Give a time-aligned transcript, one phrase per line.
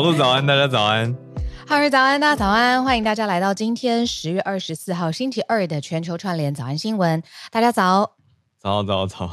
[0.00, 1.14] 小鹿早安，大家早安。
[1.68, 7.22] 哈瑞早安，大家早安，欢迎大家来到今天十月二十四号星期二的全球串联早安新闻。
[7.50, 8.12] 大家早，
[8.58, 9.30] 早早早，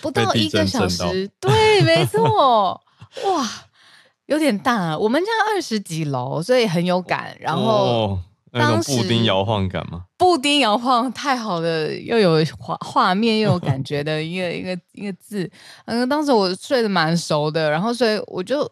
[0.00, 2.80] 不到一个小时，对，没错，
[3.26, 3.46] 哇，
[4.24, 4.96] 有点大啊。
[4.96, 7.36] 我们家二十几楼，所以很有感。
[7.38, 7.62] 然后。
[7.62, 8.22] 哦
[8.56, 10.04] 那种布丁摇晃感吗？
[10.16, 15.50] 布丁摇晃太好了，又有画画面又有感觉的一个一个一个字。
[15.86, 18.62] 嗯，当时我睡得蛮熟的，然后所以我就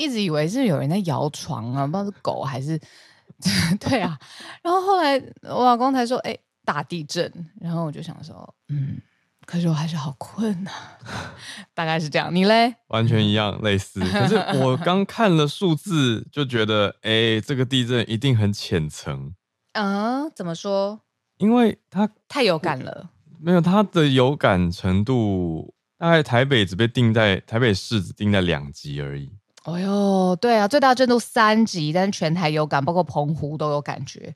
[0.00, 2.80] 一直以为是有人在摇床啊，不知道是狗还是
[3.78, 4.18] 对啊。
[4.62, 8.98] 然后后来我老公才说：“哎，大地震。”然后我就想说：“嗯。”
[9.46, 11.34] 可是我还是好困呐、啊，
[11.74, 12.32] 大概是这样。
[12.32, 12.72] 你嘞？
[12.88, 13.98] 完全一样，类似。
[14.12, 19.34] 可是我刚看了数字，就觉得，哎、欸，这个地震一定很浅层。
[19.72, 21.00] 嗯，怎么说？
[21.38, 23.10] 因为它太有感了。
[23.40, 29.32] 没有，它的有感程度，大概台北只被定在台北市只定在两级而已。
[29.64, 34.34] 哦哟，对啊，最大震度三级，但是全台有感，包括澎湖都有感觉。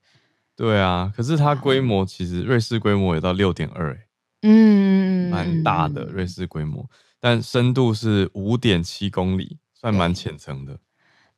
[0.54, 3.98] 对啊，可是它规模其实瑞士规模也到六点二，
[4.42, 10.78] 嗯，蛮大的瑞士规模，但深度是五点七公里，算蛮浅层的。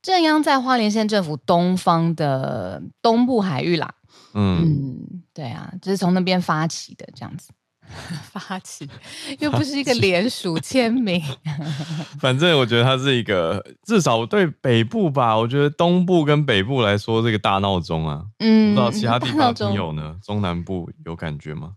[0.03, 3.95] 震央在花莲县政府东方的东部海域啦。
[4.35, 7.51] 嗯，嗯对啊，就是从那边发起的这样子，
[8.33, 8.89] 发起
[9.39, 11.23] 又不是一个联署签名。
[12.21, 18.23] 反正我觉得它是一个，至少对北部吧，我觉得东部跟北部来说这个大闹钟啊。
[18.39, 20.17] 嗯，不知道其他地方的朋友呢？
[20.23, 21.73] 中南部有感觉吗？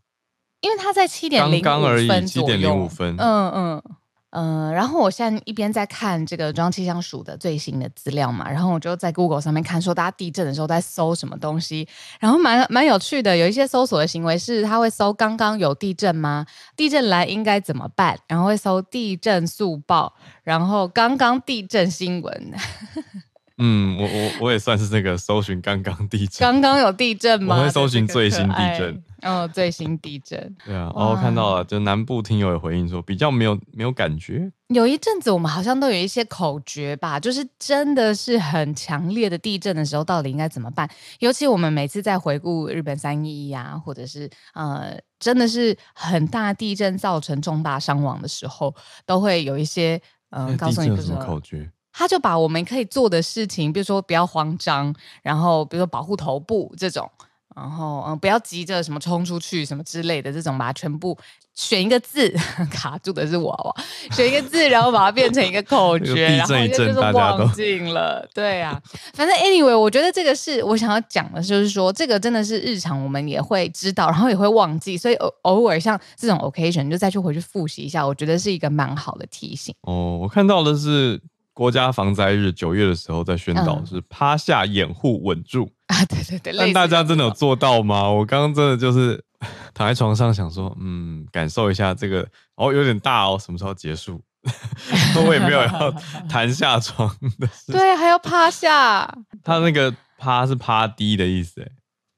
[0.62, 1.64] 因为它在七点零五
[2.08, 3.84] 分左右，七点零五分，嗯嗯
[4.32, 11.88] 嗯，然后我现在一边在看这个中央气象署的最新的资料嘛，然后我就在 Google 上面看，说大家地震的时候在搜什么东西，
[12.20, 16.46] 然后蛮蛮有趣的，有一些搜索的行为是，他会搜刚刚有地震吗？
[16.76, 18.18] 地震来应该怎么办？
[18.28, 20.14] 然后会搜地震速报，
[20.44, 22.54] 然后刚刚地震新闻。
[23.62, 27.58] 嗯，我我我也算是那个搜寻刚刚地震，刚刚有地震吗？
[27.58, 30.56] 我会搜寻最新地震，哦，最新地震。
[30.66, 34.50] 对啊，哦，看到了，就南部听友也回应说比较没有没有感觉。
[34.70, 40.90] 有一阵子我们好像都有一些口诀吧，就是真的是很强烈的地震的时候，到底应该怎么办？
[41.20, 48.74] 尤其我们每次在回顾日本三一一啊，或者是呃，真的是很大地震造成重大伤亡的时候，
[49.06, 51.70] 都会有一些嗯、呃，告诉你什么口诀。
[52.00, 57.12] 他就把我们可以做的事情，比如说不要慌张，然后比如说保护头部这种，
[57.54, 61.18] 然后嗯不要急着什么冲出去什么之类的这种，把它全部
[61.56, 62.34] 选一个字，
[62.72, 63.76] 卡住的是我，
[64.12, 68.26] 选一个字，然后把它变成一个口诀，然后就是忘记了。
[68.34, 68.82] 对啊，
[69.14, 79.76] 反正 anyway，我觉得这个是我想要讲的，就是说这个真的是日常我们也会知道，然后也会忘记，所以偶偶尔像这种 occasion 就再去回去复习一下，我觉得是一个蛮好的提醒。
[79.82, 81.22] 哦，我看到的是。
[81.60, 88.10] 国家防灾日九月的时候在宣导是趴下掩护稳住啊，对对对，但大家真的有做到吗？
[88.10, 89.22] 我刚刚真的就是
[89.76, 92.26] 躺在床上想说，嗯，感受一下这个
[92.56, 94.22] 哦，有点大哦，什么时候结束？
[95.28, 95.94] 我也没有要
[96.30, 99.06] 弹下床的，对，还要趴下。
[99.44, 101.56] 他那个趴是趴低的意思，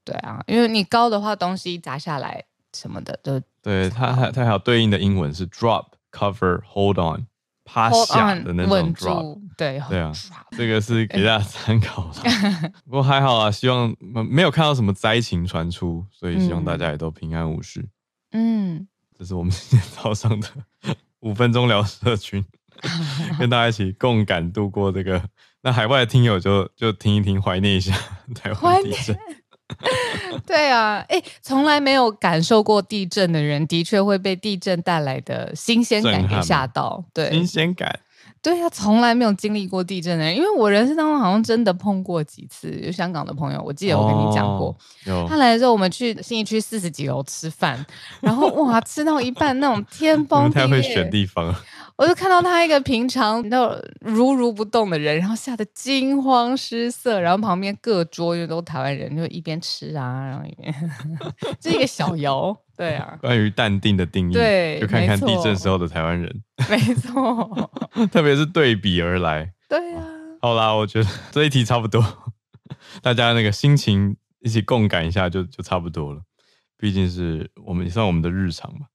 [0.04, 3.90] 对啊，因为你高的话，东西砸下来什么的都对。
[3.90, 7.26] 他还他还有对应的英文是 drop cover hold on。
[7.72, 10.12] 趴下的那种 drop，对对啊，
[10.50, 12.20] 这个是给大家参考的。
[12.84, 13.94] 不过还好啊，希望
[14.28, 17.82] 没有看到什么灾情传出，所以希望大家也都平安无事。
[18.32, 18.86] 嗯，
[19.18, 20.48] 这是我们今天早上的
[21.20, 22.44] 五分钟聊社群，
[23.40, 25.22] 跟大家一起共感度过这个。
[25.62, 27.96] 那海外的听友就就听一听，怀念一下
[28.34, 29.16] 台湾地震。
[30.46, 37.02] 对啊，哎，从来没有感受过地震的人，的确会被地震带来的新鲜感给吓到。
[37.12, 38.00] 对，新鲜感。
[38.40, 42.70] 对啊，从来没有经历过地震的人，因为我人生当中好像真的碰过几次。
[42.82, 47.86] 有香港的朋友，我记得我跟你讲过，哦、他来的时候，我们去新义区四十几楼吃饭，
[48.20, 51.54] 然后哇，吃到一半那种天崩地裂，不太会选地方。
[51.96, 60.74] 我就看到他一个平常那如如不动的人，然后吓得惊慌失色，然后旁边各桌又都台湾人，就一边吃啊，然后一边
[61.60, 63.16] 这一个小游，对啊。
[63.20, 67.70] 关于淡定的定义，对，就看看地震时候的台湾人，没错，
[68.10, 70.04] 特别是对比而来， 对啊。
[70.40, 72.02] 好啦，我觉得这一题差不多，
[73.02, 76.22] 大家那个心情一起共感一下就就差不多了，
[76.76, 78.86] 毕竟是我们也算我们的日常嘛。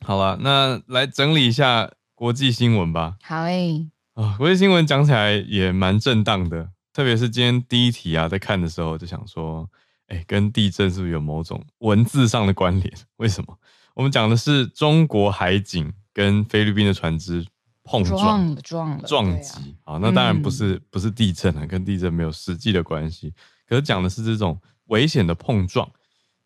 [0.00, 1.90] 好了，那来整理一下。
[2.16, 9.68] 国际新闻吧，好诶、欸，啊，国际新闻讲起来也蛮震荡的，特别是今天第一题啊，在看的时候就想说，
[10.08, 12.92] 哎、欸，跟地震是不是有某种文字上的关联？
[13.18, 13.54] 为什么？
[13.94, 17.46] 我们讲的是中国海警跟菲律宾的船只
[17.84, 18.54] 碰撞。
[18.54, 19.76] 的撞了撞击。
[19.84, 23.34] 啊，那当然不是、嗯、不是地震啊，跟地震没有实际的关系。
[23.68, 25.86] 可是讲的是这种危险的碰撞，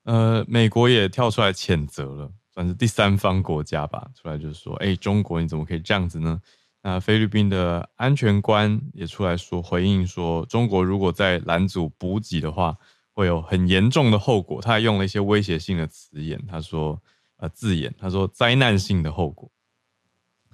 [0.02, 6.38] 呃，美国也跳出来谴责了，算是第三方国家吧，出来就是说，哎、中国你怎么可以这样子呢？
[6.82, 12.76] 那菲律宾的安全官也出来说回应说，中国如果在拦阻补给的话，
[13.14, 14.60] 会有很严重的后果。
[14.60, 17.00] 他还用了一些威胁性的词眼，他说
[17.38, 19.50] 呃字眼，他说灾难性的后果。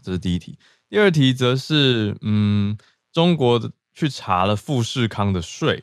[0.01, 0.57] 这是第一题。
[0.89, 2.79] 第二题则是嗯，
[3.13, 5.83] 中国去查了富士康的税，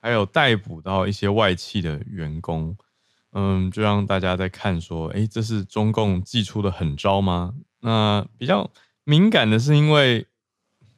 [0.00, 2.76] 还有逮捕到一些外企的员工，
[3.32, 7.54] 嗯，就让大家在看说，哎，这是中共祭出的狠招吗？
[7.80, 8.70] 那比较。
[9.04, 10.26] 敏感的是因为，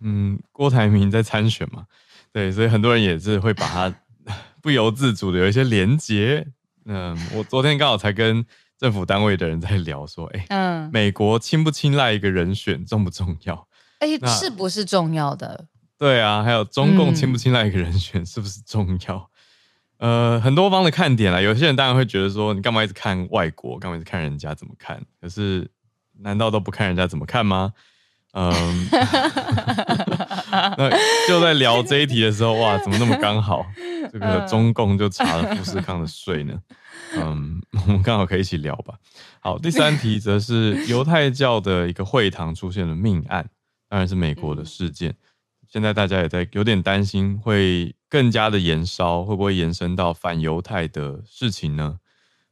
[0.01, 1.87] 嗯，郭台铭在参选嘛，
[2.31, 3.95] 对，所以很多人也是会把他
[4.61, 6.47] 不由自主的有一些连结。
[6.85, 8.45] 嗯，我昨天刚好才跟
[8.77, 13.67] 政府单位的人在聊，说，哎，嗯，美国青不青睐一个人选重不重要？
[14.01, 15.69] 哎，是不是重要的？
[15.97, 19.31] 对啊，还有中共青不青睐一个人选是不是重要？
[20.05, 25.01] 嗯、呃，很多方的看点啦，有些人当然会觉得说，你干嘛一直看外国，干嘛一直看人家怎么看？
[25.21, 25.71] 可是，
[26.19, 27.73] 难道都不看人家怎么看吗？
[28.35, 28.51] 嗯，
[30.77, 30.91] 那
[31.29, 33.65] 就在聊这一题的时候，哇，怎么那么刚好？
[34.13, 36.59] 这个中共就查了富士康的税呢？
[37.15, 38.95] 嗯，我们刚好可以一起聊吧。
[39.39, 43.47] 好，第三题则是犹太教的一个会堂出现了命案，
[43.89, 45.15] 当然是美国的事件。
[45.73, 51.99] 现在大家也在有点担心，会更加的延烧，会不会延伸到反犹太的事情呢？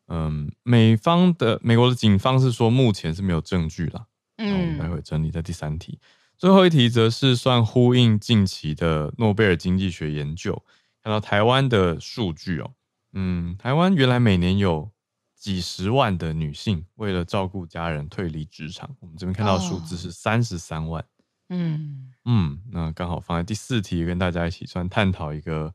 [0.08, 4.06] 嗯，美方的美国的警方是说，目前是没有证据啦。
[4.38, 6.00] 嗯，我们待会整理在第三题，
[6.38, 10.64] 最后一题则是算呼应近期的诺贝尔经济学研究，
[11.02, 12.70] 看到台湾的数据哦，
[13.12, 14.90] 嗯，台湾原来每年有
[15.36, 21.04] 几十万的女性为了照顾家人退离职场，我们这边看到数字是三十三万，
[21.50, 25.74] 嗯嗯，那刚好放在第四题跟大家一起算探讨一个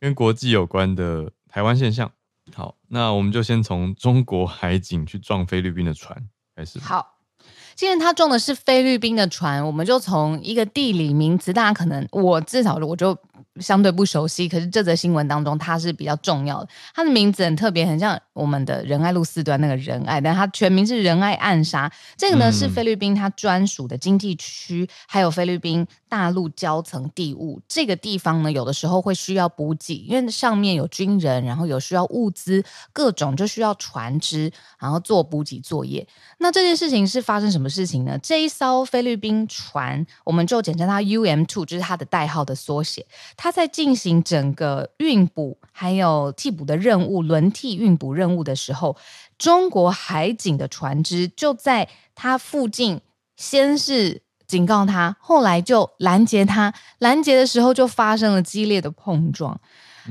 [0.00, 2.10] 跟国际有关的台湾现象。
[2.54, 6.78] 好，那我们就先从中国海警去撞菲律宾的船开始。
[6.78, 7.12] 好。
[7.74, 13.14] 既然他撞的是菲律宾的船，我们就从一个地理名词，大家可能我至少我就
[13.60, 16.68] 相对不熟悉，可是这则新闻当中它是比较重要的。
[16.94, 21.90] 它的名字很特别，很像我们的仁爱路四段那个仁爱，但它全名是仁爱暗杀。
[22.16, 27.60] 这个呢是菲律宾它专属的经济区，还有菲律宾大陆交层地物。
[27.68, 36.06] 这个地方呢，有的时候会需要补给，因为上面有军人，然后有需要物资，各种就需要船只，然后做补给作业。
[36.38, 38.18] 那这件事情是发生什么事情呢？
[38.22, 43.06] 这一艘菲律宾船，我们就简称它 UM Two，就是它的代号的缩写。
[43.36, 48.96] 它他在进行整个运补还有替补的任务，轮替运补任务的时候，
[49.38, 53.00] 中国海警的船只就在他附近，
[53.36, 59.60] 先是警告他，后来就拦截他，拦截的时候就发生了激烈的碰撞。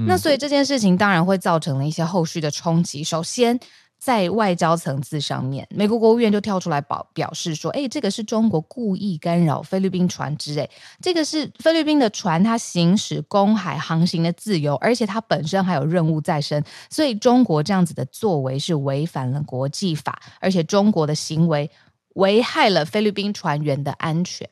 [0.07, 3.03] 那所以这件事情当然会造成了一些后续的冲击。
[3.03, 3.59] 首先，
[4.05, 10.69] 在外交层次上面，美国国务院就跳出来表表示说：“哎，这个是中国故意干扰菲律宾船只，哎，
[11.01, 21.71] 这个是菲律宾的船，它行使公海航行的自由，而且它本身还有任务在身，所以中国这样子的作为是违反了国际法，而且中国的行为
[22.13, 24.47] 危害了菲律宾船员的安全。”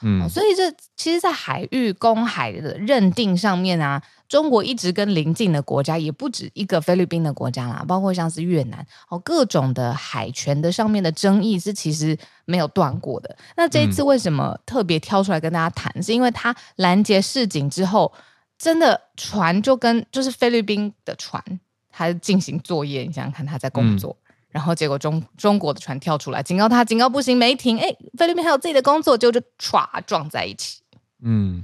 [0.00, 13.36] 嗯，所以这其实，在海域公海的认定上面啊，中国一直跟邻近的国家，也不止一个菲律宾的国家啦，包括像是越南哦，各种的海权的上面的争议是其实没有断过的。
[13.56, 15.90] 那这一次为什么特别挑出来跟大家谈？
[15.96, 18.12] 嗯、是因为他拦截示警之后，
[18.58, 21.42] 真的船就跟就是菲律宾的船，
[21.90, 24.16] 他进行作业，你想想看，他在工作。
[24.20, 27.78] 嗯然后结果中中国的船跳出来警告他，警告不行，没停。
[27.78, 30.80] 哎，菲律宾还有自己的工作，就就唰撞在一起。
[31.22, 31.62] 嗯，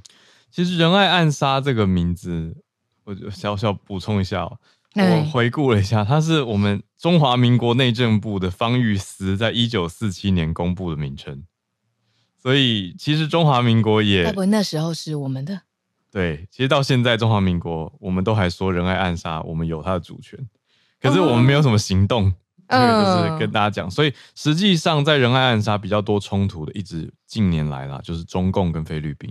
[0.54, 2.56] 其实仁爱暗杀这个名字，
[3.02, 4.56] 我就小小补充一下哦。
[4.94, 11.42] 我回顾了一下，它是我们中华民国内政部的方玉思在一九四七年公布的名称。
[12.40, 15.62] 所以其实中华民国也，不那时候是我们的。
[16.12, 20.38] 对，其实到现在中华民国，我们都还说仁爱暗杀，我们有它的主权，
[21.00, 22.28] 可是我们没有什么行动。
[22.28, 22.34] 哦
[22.68, 29.28] 这个就是跟大家讲，所以实际上在仁爱暗杀比较多冲突的，一直近年来啦，就是中共跟菲律宾。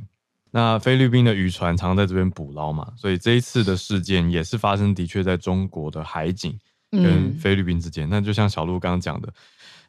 [0.55, 6.55] 那菲律宾的渔船常常在这边捕捞嘛，所以这一次的事件也是发生的确在中国的海警
[6.91, 8.07] 跟菲律宾之间。
[8.07, 9.33] 那就像小鹿刚刚讲的，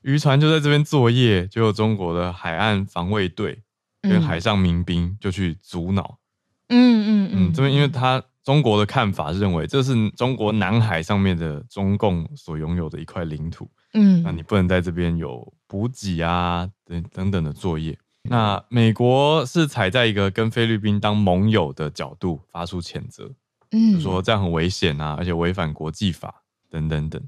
[0.00, 3.62] 渔船就在这边作业，就有中国的海岸防卫队
[4.00, 6.18] 跟海上民兵就去阻挠。
[6.71, 8.23] 嗯嗯嗯，这边因为他。
[8.44, 17.99] 中国的看法是认为这是中国南海上面的中共所拥有的一块领土，嗯，那你不能在这边有补给啊等等等的作业。
[18.28, 23.31] 那美国是踩在一个跟菲律宾当盟友的角度发出谴责，
[23.71, 27.23] 嗯，就说这样很危险啊，而且违反国际法等等等。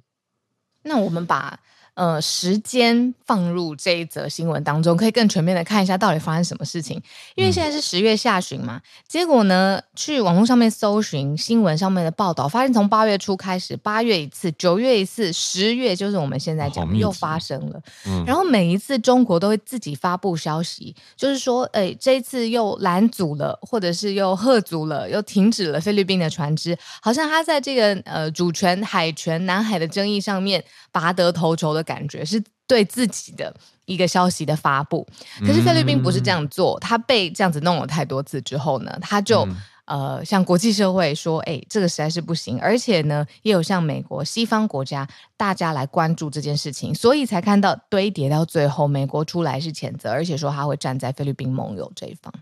[0.83, 1.61] 那我们把。
[1.97, 7.01] 呃，时间放入这一则新闻当中，可以更全面的看一下到底发生什么事情。
[7.35, 17.81] 因为现在是十月下旬嘛，结果呢，去网络上面搜寻新闻上面的报道，发现从八月初开始，八月一次，九月一次，十月就是我们现在讲的又发生了。
[18.07, 30.63] 嗯，然后每一次中国都会自己发布消息，就是说，哎，这一次又拦阻了，或者是又喝阻了，又停止了菲律宾的船只，好像他在这个呃主权、海权、南海的争议上面
[30.93, 31.86] 拔得头筹的。
[31.87, 33.55] 感觉是对自己的
[33.87, 35.07] 一个消息的发布，
[35.41, 39.47] 可是菲律宾不是这样做，他被这样子弄了太多次之后呢，他就
[39.85, 52.33] 呃向国际社会说，哎，这个实在是不行，而且呢，也有像美国西方国家大家来关注这件事情，所以才看到堆叠到最后，美国出来是谴责，而且说他会站在菲律宾盟友这一方。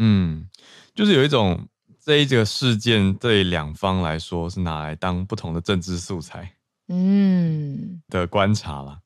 [0.00, 0.48] 嗯，
[0.94, 1.68] 就是有一种
[2.04, 6.52] 这一个事件对两方来说是拿来当不同的政治素材。
[6.88, 8.98] 嗯的观察啦，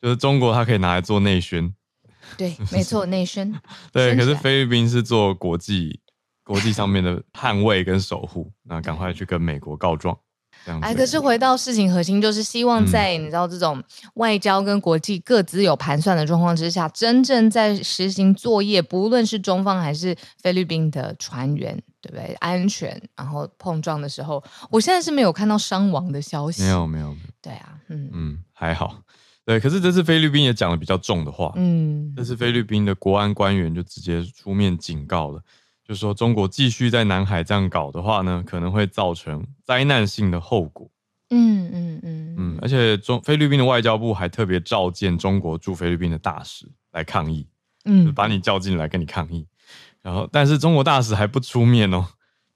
[0.00, 1.74] 就是中国它可以拿来做内宣，
[2.36, 3.52] 对， 没错，内宣，
[3.92, 4.14] 对。
[4.16, 6.00] 可是菲律宾是做国际
[6.44, 10.16] 国际上面的捍卫跟守护， 那赶快去跟美国告状，
[10.64, 10.86] 这样子。
[10.86, 13.82] 哎，可是回到事情核心，就是希望在你知道这种
[14.14, 21.82] 外交跟国际各自有盘算的状况之下，真正在实行作业，不论是中方还是菲律宾的船员。
[22.04, 22.34] 对不对？
[22.34, 26.62] 安全，然后碰撞的时候，我现在是没有看到伤亡的消息。
[26.62, 27.26] 没有，没有，没有。
[27.40, 28.98] 对啊，嗯嗯，还好。
[29.46, 31.52] 对，可是这次菲律宾也讲了比较重的话。
[31.56, 35.42] 嗯，这次菲律宾的国安官员就直接出面警告了，
[35.86, 40.90] 就说中国继续在南海这样搞的话呢，可能会造成灾难性的后果。
[41.30, 47.46] 嗯嗯嗯嗯，而且中菲律宾的外交部还特别召见中国驻菲律宾的大使来抗议，
[47.86, 49.46] 嗯，把你叫进来跟你抗议。
[50.04, 52.06] 然后，但是中国大使还不出面哦，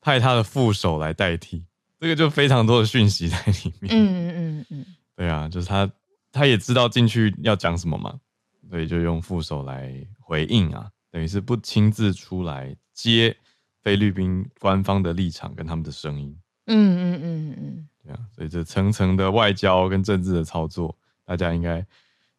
[0.02, 1.64] 派他的副手来代替，
[1.98, 3.96] 这个就非常多的讯息在里面。
[3.96, 4.86] 嗯嗯嗯嗯，
[5.16, 5.90] 对啊，就是他
[6.30, 8.20] 他也知道进去要讲什么嘛，
[8.68, 9.90] 所以就用副手来
[10.20, 13.34] 回应啊，等于是不亲自出来接
[13.82, 16.38] 菲律宾官方的立场跟他们的声音。
[16.66, 21.82] 嗯嗯嗯嗯，对啊，所以这层层的外交跟政治的操作，大家应该。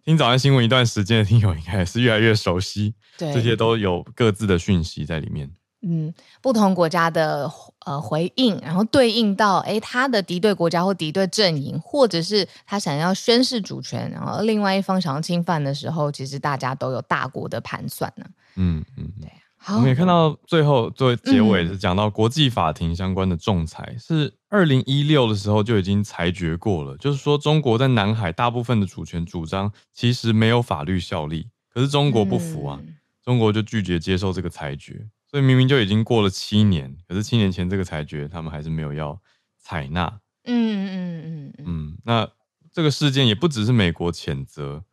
[0.05, 5.51] 听早安新闻一段时间的听友应该是越来越熟悉，对，这些都有各自的讯息在里面。
[5.81, 7.49] 嗯，不同国家的
[7.85, 18.25] 呃回应，然后对应到诶他的敌对国家或敌对阵营，或者是他想要宣示主权，然后另外一方想要侵犯的时候，其实大家都有大国的盘算呢。
[18.55, 19.29] 嗯嗯，对。
[19.29, 39.19] 好，我们也看到最后作为结尾是讲到国际法庭相关的仲裁，嗯、是二零一六的时候就已经裁决过了，就是说中国在南海大部分的主权主张其实没有法律效力，可是中国不服啊，嗯、中国就拒绝接受这个裁决，所以明明就已经过了七年，可是七年前这个裁决他们还是没有要
[39.59, 40.19] 采纳。
[40.45, 42.27] 嗯嗯嗯嗯嗯，那
[42.71, 44.85] 这个事件也不只是美国谴责，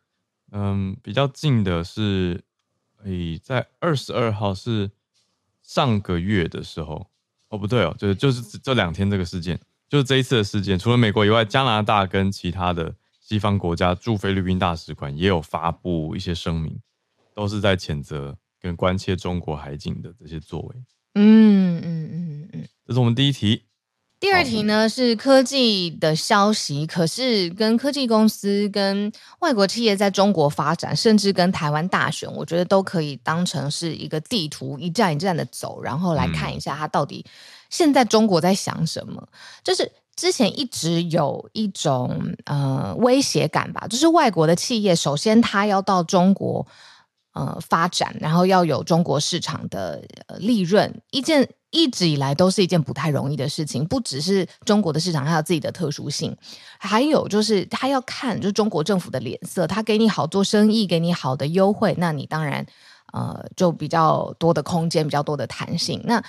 [0.51, 2.43] 嗯，比较近的是。
[3.05, 4.91] 诶，在二十二号是
[5.63, 7.09] 上个月的时候，
[7.49, 16.81] 哦不对哦，就是就是这两天这个事件，就是这一次的事件，除了美国以外，加拿大跟其他的西方国家驻菲律宾大使馆也有发布一些声明，
[17.35, 20.77] 都是在谴责跟关切中国海警的这些作为。
[21.15, 23.66] 嗯嗯嗯嗯，这是我们第一题。
[24.27, 37.25] 第二题呢是科技的消息，可是跟科技公司、跟外国企业在中国发展，甚至跟台湾大选，我觉得都可以当成是一个地图，一站一站的走，然后来看一下它到底
[37.71, 39.29] 现在中国在想什么。
[39.63, 46.67] 就是之前一直有一种呃威胁感吧，就是外国的企业，首先它要到中国
[47.37, 50.03] 呃发展，然后要有中国市场的
[50.39, 51.49] 利润，一件。
[51.73, 56.35] 一直以来都是一件不太容易的事情，不只是中国的市场，还有自己的特殊性，
[56.79, 62.65] 还有就是他要看就是中国政府的脸色，他给你好做生意，给你好的优惠，那你当然
[63.13, 66.01] 呃就比较多的空间，比较多的弹性。
[66.05, 66.23] 那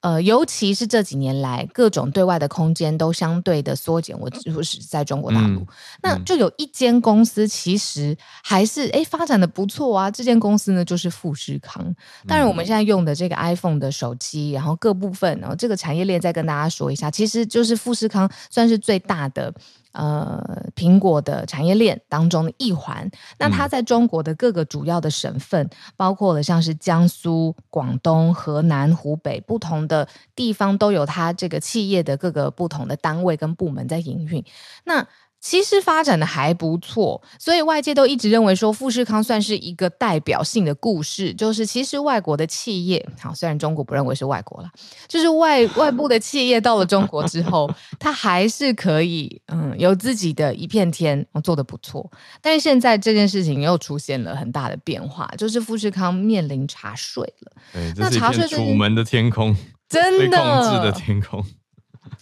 [0.00, 4.16] 呃，尤其是这几年来，各种对外的空间都相对的缩减。
[4.18, 5.66] 我就是在中国大陆，嗯、
[6.02, 10.08] 那就有一间公司其实还是诶发展的不错啊。
[10.08, 11.84] 这间公司呢，就是富士康。
[12.28, 19.52] 当然，我们现在用的这个 iPhone 的手机，然后各部分，然后这个产业链再跟大家说一下，其实就是富士康算是最大的。
[19.98, 34.44] 呃，苹果的产业链当中的一环，那它在中国的各个主要的省份，嗯、包括了像是江苏、广东、河南、湖北不同的地方，都有它这个企业的各个不同的单位跟部门在营运。
[34.84, 35.04] 那
[35.40, 44.68] 其实发展的还不错，所以外界都一直认为说富士康算是一个代表性的故事，就是其实外国的企业，好，虽然中国不认为是外国了，
[45.06, 52.10] 就是外外部的企业到了中国之后，它还是可以嗯有自己的一片天，做的不错。
[52.42, 57.52] 但是现在这件事情又出现了很大的变化，就是富士康面临查税了。
[57.72, 59.54] 对，这是一片楚门的天空，
[59.88, 61.44] 真的控制的天空。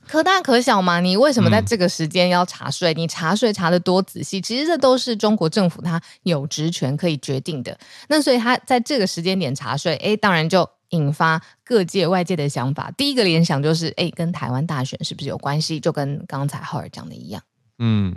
[0.09, 2.95] 可大可小嘛，你为什么在这个时间要查税？
[2.95, 4.41] 嗯、你查税查的多仔细？
[4.41, 7.77] 其实这都是中国政府他有职权可以决定的。
[8.09, 12.91] 那所以他在这个时间点查税，哎，当然就引发各界外界的想法。
[12.97, 15.81] 第一个联想就是，哎，跟台湾大选是不是有关系？
[15.81, 17.43] 就跟刚才浩尔讲的一样。
[17.79, 18.15] 嗯，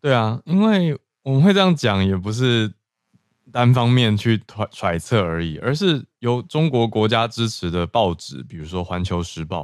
[0.00, 2.72] 对啊，因为我们会这样讲，也不是
[3.52, 9.62] 单方面去揣揣测而已，而是由中国国家支持的报纸，比如说《环球时报》。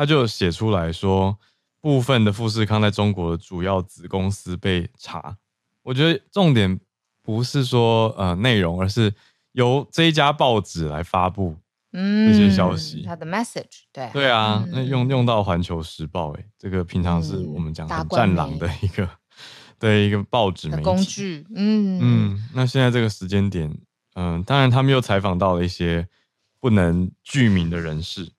[0.00, 1.38] 他就写出来说，
[1.78, 5.36] 部分的富士康在中国的主要子公司被查。
[5.82, 6.80] 我觉得重点
[7.22, 9.12] 不是说呃内容，而是
[9.52, 11.54] 由这一家报纸来发布
[11.92, 13.02] 这些消息。
[13.02, 19.06] 他的 message 对对啊，那用用到环球时报，哎，这个平常是我们讲很战狼的一个
[19.78, 21.46] 对一个报纸媒体工具。
[21.54, 23.70] 嗯嗯，那现在这个时间点，
[24.14, 26.08] 嗯，当然他们又采访到了一些
[26.58, 28.32] 不能具名的人士。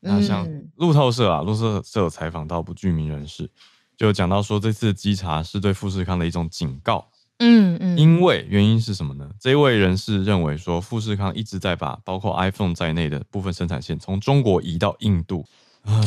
[0.00, 3.50] 那像路透社啊，路透社有采访到不具名人士，
[3.96, 7.06] 就讲到说，这次稽查是对富士康的一种警告。
[7.38, 9.30] 嗯嗯，因为原因是什么呢？
[9.40, 15.46] 这一位人士认为说，富士康一直在把包括 iPhone 在内的部分生产线从中国移到印度，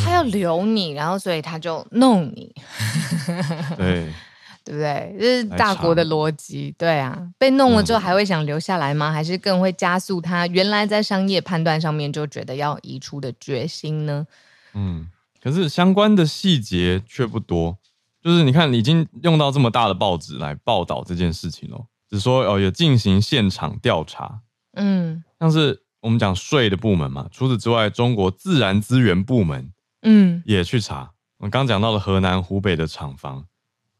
[0.03, 2.53] 他要留你，然后所以他就弄你。
[3.77, 4.11] 对。
[4.63, 5.15] 对不对？
[5.19, 7.29] 这是大国的逻辑，对啊。
[7.37, 9.11] 被弄了之后还会想留下来吗？
[9.11, 14.25] 嗯、还是更会加速他原来在商业判断上面就觉得要移出的决心呢？
[14.73, 15.07] 嗯，
[15.41, 17.77] 可是相关的细节却不多。
[18.21, 24.39] 就是你看，已经用到这么大的报纸来报道这件事情了，只说哦，有进行现场调查。
[24.77, 31.11] 嗯，像是我们讲税的部门嘛，除此之外，中国自然资源部门嗯也去查。
[31.39, 33.45] 我们刚讲到了河南、湖北的厂房。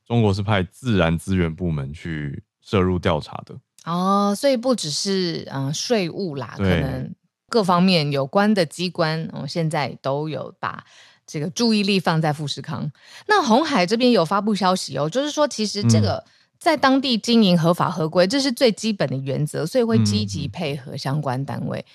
[0.06, 7.14] 中国是派自然资源部门去涉入调查的哦，所以不只是嗯税务啦，可能
[7.50, 10.84] 各方面有关的机关，哦，现在都有把
[11.26, 12.92] 这个注意力放在富士康。
[13.28, 16.24] 那红海这边有发布消息哦，就是说其实这个
[16.58, 21.86] 在当地经营合法合规，嗯，这是最基本的原则，所以会积极配合相关单位。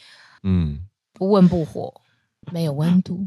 [0.42, 2.02] 嗯，不温不火，
[2.52, 3.26] 没有温度，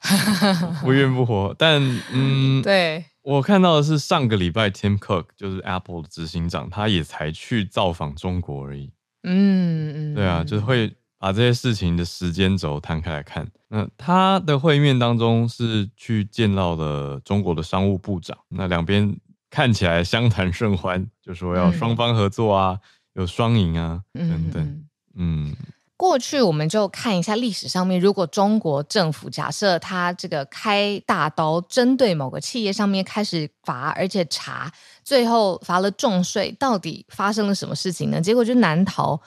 [0.82, 1.80] 不温不火，但
[2.12, 3.06] 嗯， 对。
[3.22, 8.90] 我看到的是上个礼拜，Tim Cook 就是 Apple 的执行长，他也才去造访中国而已。
[9.22, 13.48] 嗯嗯，对啊，就是会把这些事情的时间轴摊开来看。
[13.68, 19.16] 那他的会面当中是去见到了中国的商务部长，那两边
[19.48, 22.80] 看起来相谈甚欢，就说要双方合作啊，
[23.14, 25.54] 有双赢啊等等，嗯。
[26.02, 34.72] 过去我们就看一下历史上面，如果中国政府假设他这个开大刀针对某个企业上面开始罚，而且查，
[35.04, 38.20] 最后罚了重税，到底发生了什么事情呢？
[38.20, 39.20] 结果就难逃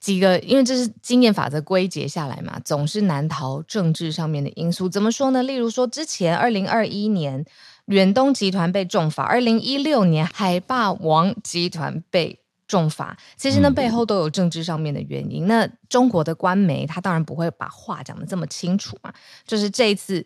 [0.00, 4.88] 几个，因为这是经验法则归结下来嘛，总是难逃政治上面的因素。
[4.88, 5.44] 怎么说呢？
[5.44, 7.44] 例如说，之前二零二一年
[7.84, 12.40] 远东集团被重罚，二零一六年海霸王集团被。
[12.68, 15.46] 重罚，其实呢，背后都有政治上面的原因。
[15.46, 19.12] 嗯、那中国的官媒他当然不会把话讲的这么清楚嘛，
[19.46, 20.24] 就是这一次，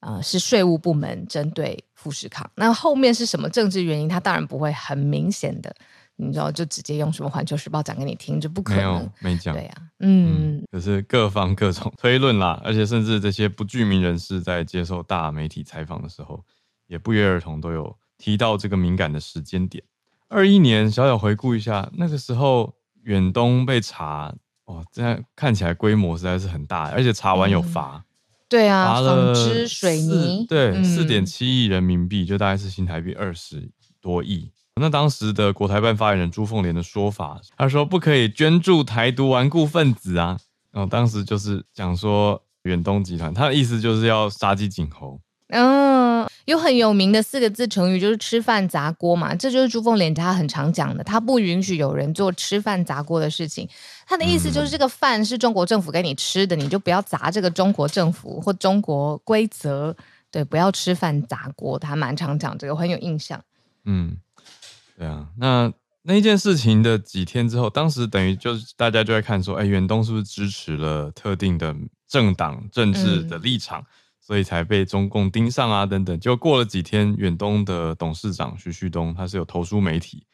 [0.00, 5.72] 呃，是税务部门针对富士康，那后面是什么政治原因，他当然不会很明显的，
[6.16, 8.82] 你知道，就直接用什么《环球时报》讲给你听，这不可能，
[9.20, 16.44] 没有没讲，对呀、啊，嗯，可、嗯就是各方各种推论啦，而且甚至这些不具名人士在接受大媒体采访的时候，
[16.88, 19.84] 也不约而同都有提到这个敏感的时间点。
[20.28, 24.34] 二一年，小小回顾一下，那个时候远东被查，
[24.64, 28.04] 哦，这样看起来规模实在是很大，而且查完有罚、嗯，
[28.48, 34.50] 对啊，罚了纺织水泥，对，四点七亿人民币，就大概是新台币二十多亿。
[34.78, 40.36] 那当时的国台办发言人朱凤莲的说法，他说不可以捐助台独顽固分子啊，
[40.72, 46.15] 然后当时就是讲说远东集团，他的意思就是要杀鸡儆猴，嗯。
[46.46, 53.68] 有很有名的四个字成语，就是“吃饭砸锅”嘛，这就是朱凤莲他很常讲的，他不允许有人做吃饭砸锅的事情。
[54.06, 59.94] 他的意思就是，这个饭是中国政府给你吃的，你就不要砸这个中国政府或中国规则，
[60.30, 61.76] 对，不要吃饭砸锅。
[61.76, 63.42] 他蛮常讲这个，我很有印象。
[63.84, 64.16] 嗯，
[64.96, 71.74] 对啊，那那一件事情的几天之后，当时等于就是大家就在看说，哎，远东是不是支持了特定的
[72.06, 73.80] 政党政治的立场？
[73.80, 73.86] 嗯
[74.26, 76.18] 所以才被中共盯上啊等等。
[76.18, 80.26] 就过了几天，远东的董事长徐旭东他是有投书媒体，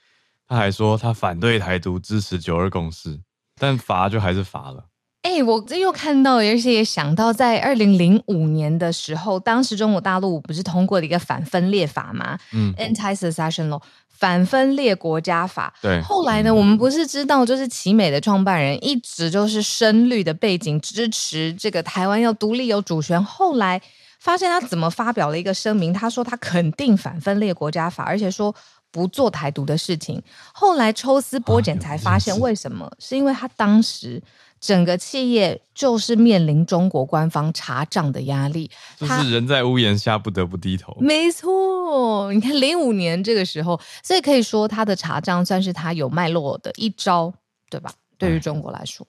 [0.46, 3.20] 他还说他反对台独，支持九二共识，
[3.56, 4.86] 但罚就还是罚了。
[5.22, 12.36] 哎、欸，我这又看到，而且也想到，在二零零五年的时候，当时中国大陆不是通过了一个反分裂法吗？
[12.52, 15.72] 嗯，Anti-Secession Law，反分裂国家法。
[15.80, 16.02] 对。
[16.02, 23.22] 后来呢，嗯、我们不是知道，就是奇美的创办人一直就是深绿的背景，支持这个台湾要独立有主权。
[23.22, 23.80] 后来
[24.18, 28.52] 发现他怎么发表了一个声明，他说他肯定反分裂国家法，而且说
[28.90, 30.20] 不做台独的事情。
[30.52, 32.86] 后来抽丝剥茧才发现，为什么？
[32.86, 34.20] 啊、是因为他当时。
[34.62, 40.96] 整个企业就是面临中国官方查账的压力，就是人在屋檐下不得不低头。
[41.00, 47.34] 没错，你看零五年这个时候，所以可以说他的查账算是他有脉络的一招，
[47.68, 47.92] 对吧？
[48.16, 49.04] 对于中国来说，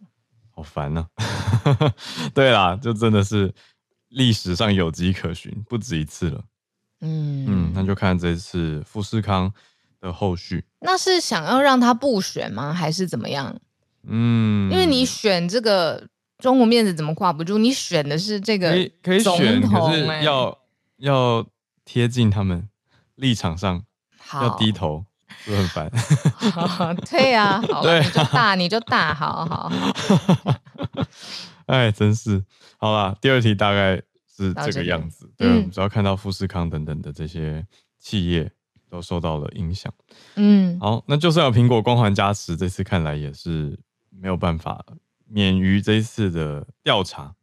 [0.49, 1.93] 好烦呢、啊。
[2.33, 3.53] 对啦，就真的是
[4.09, 6.43] 历史上有迹可循，不止一次了。
[7.01, 9.53] 嗯嗯，那就看这次富士康
[10.01, 10.65] 的后续。
[10.79, 12.73] 那是想要让他不选吗？
[12.73, 13.55] 还是怎么样？
[14.07, 16.07] 嗯，因为你选这个
[16.39, 17.57] 中国面子怎么挂不住？
[17.57, 20.57] 你选的是这个可以选，可是要
[20.97, 21.45] 要
[21.85, 22.67] 贴近他们
[23.15, 23.81] 立场上，
[24.33, 25.05] 要低头，
[25.45, 25.89] 就很烦。
[27.09, 30.55] 对呀，对，你就大，你就大，好好好。
[31.67, 32.43] 哎，真是
[32.77, 33.95] 好啦，第二题大概
[34.35, 35.31] 是这个样子。
[35.37, 37.65] 对，我们只要看到富士康等等的这些
[38.01, 38.51] 企业
[38.89, 39.93] 都受到了影响。
[40.35, 43.79] 嗯，好，那就算有苹果光环加持，这次看来也是。
[44.23, 44.85] 没有办法
[45.27, 47.35] 免于这一次的调查。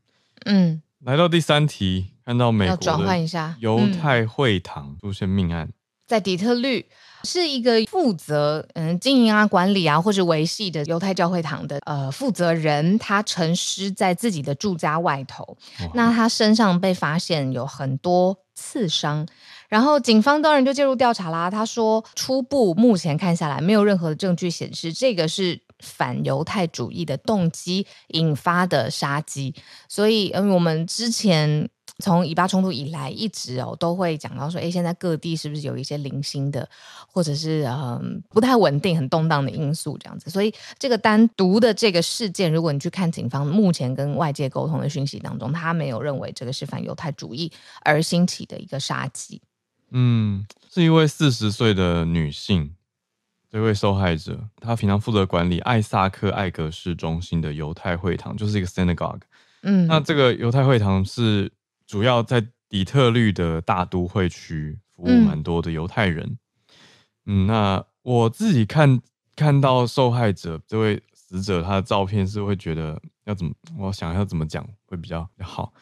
[0.46, 5.68] 嗯，来到第三题，看到美国的转换一下，犹太会堂出现命案，
[6.06, 6.86] 在底特律
[7.24, 15.58] 是一个负责嗯经营啊、管理啊或者维系的犹太教会堂的呃负责人，他沉尸在自己的住家外头，
[15.92, 19.28] 那他身上被发现有很多刺伤。
[19.68, 21.50] 然后警方当然就介入调查啦。
[21.50, 29.54] 他说，初步目前看下来，没有任何的证据显示这个是反犹太主义的动机引发的杀机。
[29.88, 36.68] 所以，嗯，我们之前从以巴冲突以来，一直哦都会讲到说，诶，现在各地是不是有一些零星的，
[37.06, 40.30] 或者是嗯不太稳定、很动荡的因素这样子。
[40.30, 47.50] 所以，这个单独的这个事件，如果你去看警方目前跟外界沟通的讯息当中，他没有认为这个是反犹太主义
[47.82, 49.42] 而兴起的一个杀机。
[49.92, 52.74] 嗯，是一位四十岁的女性，
[53.50, 59.22] 这位受害者，他平常负责管理艾萨克艾格市中心的犹太会堂，就是一个 synagogue。
[59.62, 61.50] 嗯，那这个犹太会堂是
[61.86, 66.38] 主要在底特律的大都会区服务蛮多的犹太人。
[67.26, 69.00] 嗯，嗯，那我自己看
[69.34, 75.72] 看到受害者这位死者他的照片，是会觉得要怎么，我想要怎么讲会比较好，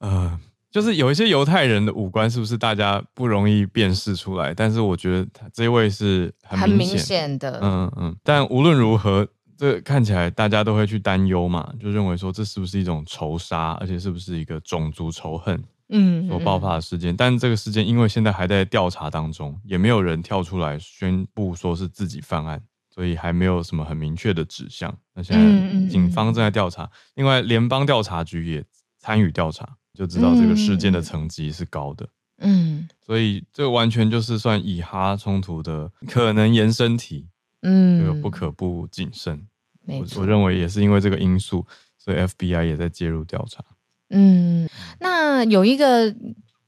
[0.00, 0.38] 呃。
[0.76, 4.52] 就是有一些犹太人的五官是不是大家不容易辨识出来？
[4.52, 8.14] 但是我觉得他这位是很明显的，嗯嗯。
[8.22, 15.58] 但无论如何，这看起来大家都会去担忧嘛，就认为说这是不是一种仇杀，而且是不是一个种族仇恨，
[15.88, 17.16] 嗯，所爆发的事件。
[17.16, 22.62] 但这个事件因为现在还在调查当中，也没有人跳出来宣布说是自己犯案，
[22.94, 24.94] 所以还没有什么很明确的指向。
[25.14, 28.62] 那现在警方正在调查，另外联邦调查局也
[28.98, 29.66] 参与调查。
[29.96, 32.06] 就知道这个事件的层级是高的，
[32.38, 37.26] 嗯，所以这完全就是算以哈冲突的可能延伸体，
[37.62, 39.46] 嗯，这个不可不谨慎。
[39.86, 43.64] 我我认为也是因为这个因素，所以 FBI 也在介入调查。
[44.10, 44.68] 嗯，
[45.00, 46.14] 那有一个，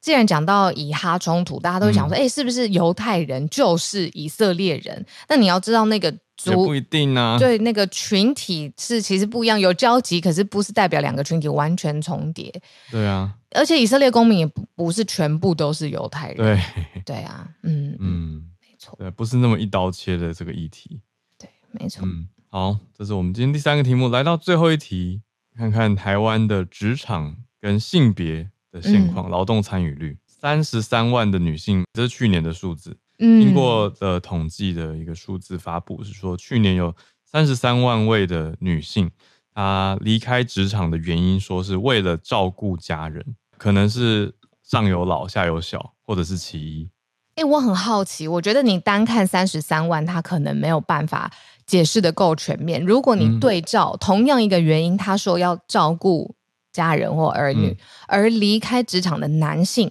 [0.01, 5.05] 既然讲到以哈冲突，大家都想说，哎、嗯欸，是不是犹太人就是以色列人？
[5.29, 6.15] 那你要知道那个。
[6.41, 7.37] 族不一定呢、啊。
[7.37, 12.49] 对，那个群体是其实不一样，有交集，可是不是代表两个群体完全重叠。
[12.93, 16.37] 对啊，而且以色列公民也不不是全部都是犹太人。
[16.37, 21.01] 对，对啊，嗯嗯，没错，对，不是那么一刀切的这个议题。
[21.37, 22.07] 对，没错。
[22.07, 25.23] 嗯，好，这是我们今天第三个题目，来到最后一题，
[25.57, 32.97] 看看台湾的职场跟性别的现况，劳、嗯、动参与率，三十三万的女性，这是去年的数字。
[33.19, 39.11] 经过的统计的一个数字发布是说，去年有三十三万位的女性，
[39.53, 46.89] 她离开职场的原因，说是为了照顾家人，可能是上有老下有小，或者是其一。
[47.35, 51.33] 哎，我很好奇，我觉得你单看三十三万，他可能没有办法
[51.67, 52.85] 解释的够全面。
[52.85, 56.37] 如果你对照同样一个原因，他说要照顾
[56.73, 57.77] 家人或儿女，
[58.07, 59.91] 而离开职场的男性，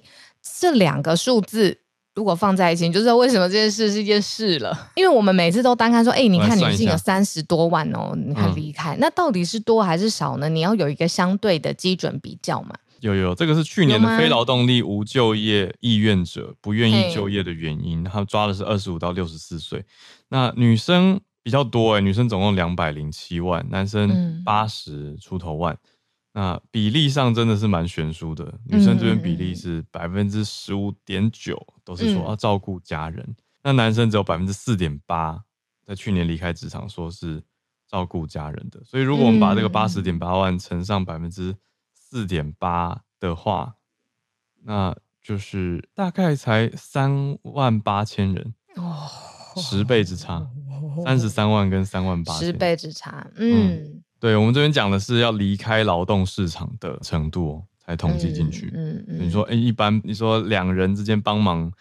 [0.59, 1.79] 这两个数字。
[2.15, 4.75] 如果放在一起，你就知道为什么这件事是一件事了。
[4.97, 10.49] 因为我们每次都单看说，哎、欸，你看女性有三十多万哦，你看离开，嗯、那到底是多还是少呢？
[10.49, 12.73] 你要有一个相对的基准比较嘛。
[13.01, 19.85] 有有，这个是去年的非劳动力无就业意愿者不愿意就业的原因，他抓的是二十五到六十四岁。
[20.29, 25.75] 那女生比较多哎，女生总共两百零七万，男生八十出头万。
[25.75, 25.79] 嗯、
[26.37, 33.25] 那比例上真的是蛮悬殊的，女生这边比例是百分之十五点九，都是说要照顾家人。
[33.27, 35.43] 嗯、那男生只有百分之四点八，
[35.83, 37.41] 在去年离开职场，说是
[37.87, 38.79] 照顾家人的。
[38.83, 41.57] 所以如果我们把这个八十点八万乘上百分之
[41.91, 43.73] 四点八的话，
[44.61, 49.09] 那就是大概才三万八千人哦，
[49.55, 50.47] 十倍之差，
[51.03, 53.27] 三十三万跟三万八，十倍之差。
[53.37, 58.71] 嗯，嗯对，我们这边讲的是要离开劳动市场的程度哦，才统计进去。
[58.73, 61.71] 嗯嗯，嗯你说，哎，一般你说两人之间帮忙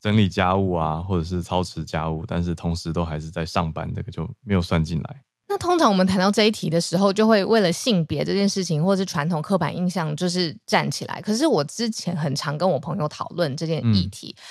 [0.00, 5.22] 整理家务啊，或者是操持家务，但是同时都还是在上班，这个就没有算进来。
[5.46, 11.20] 那通常我们谈到这一题的时候，就会为了性别这件事情，或是传统刻板印象，就是站起来。
[11.20, 14.42] 可是我之前很常跟我朋友讨论这件议题，嗯、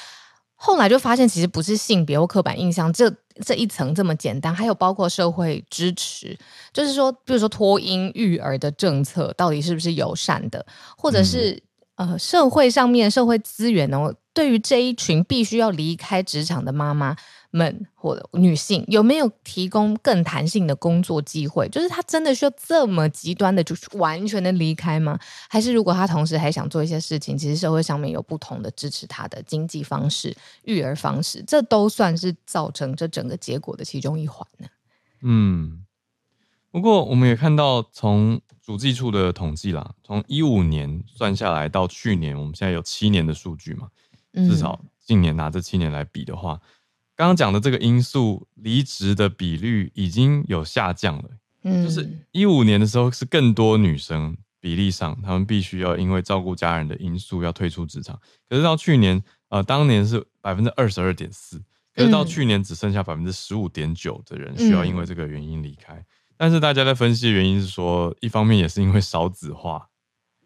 [0.66, 6.38] 后来就发现其实不是性别或刻板印象这这一层这么简单，还有包括社会支持，
[6.72, 10.66] 就是说，比如说托婴育儿的政策到底是不是友善的，
[10.98, 11.62] 或者是、
[11.98, 17.14] 嗯、呃社会上面社会资源呢，对于这一群必须要离开职场的妈妈。
[17.56, 21.70] 们或者女性有没有提供更弹性的工作机会？
[21.70, 25.20] 就是她真的需要这么极端的，就是完全的离开吗？
[25.48, 34.68] 还是如果她同时还想做一些事情，其实社会上面有不同的支持她的经济方式、育儿方式，这都算是造成这整个结果的其中一环呢？
[35.22, 35.86] 嗯，
[36.72, 43.90] 不过我们也看到，从主计处的统计啦，从一五年算下来到去年，我们现在有七年的数据嘛，
[44.34, 46.60] 至少近年拿这七年来比的话。
[47.16, 51.30] 刚刚讲的这个因素，离职的比率已经有下降了。
[51.62, 58.20] 嗯，就是一五年的时候是更多女生比例上，她们必须要因为照顾家人的因素要退出职场。
[58.50, 61.62] 可是到去年，呃，当年是百分之二十二点四，
[61.96, 65.94] 可是到去年只剩下百分之十五点九的人需要因为这个原因离开。
[65.94, 69.88] 嗯，但是大家在分析的原因是说，一方面也是因为少子化，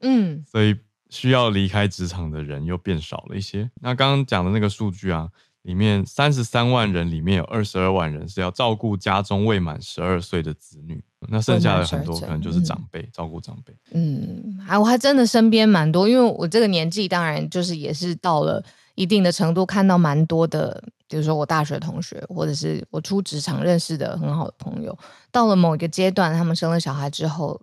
[0.01, 0.75] 嗯，所以
[1.09, 3.71] 需要离开职场的人又变少了一些。
[3.81, 5.29] 那刚刚讲的那个数据啊。
[5.67, 13.75] 里面三十三万人，里面有二十二万人是要照顾家中未满十二岁的子女，那剩下的很多可能就是长辈、嗯、照顾长辈。
[13.91, 18.63] 嗯，还我还真的身边蛮多，因为我这个年纪，当然就是也是到了
[18.95, 24.97] 一定的程度，看到蛮多的，比如说我大学同学，或者是我出职场认识的很好的朋友，
[25.33, 27.61] 到了某一个阶段，他们生了小孩之后。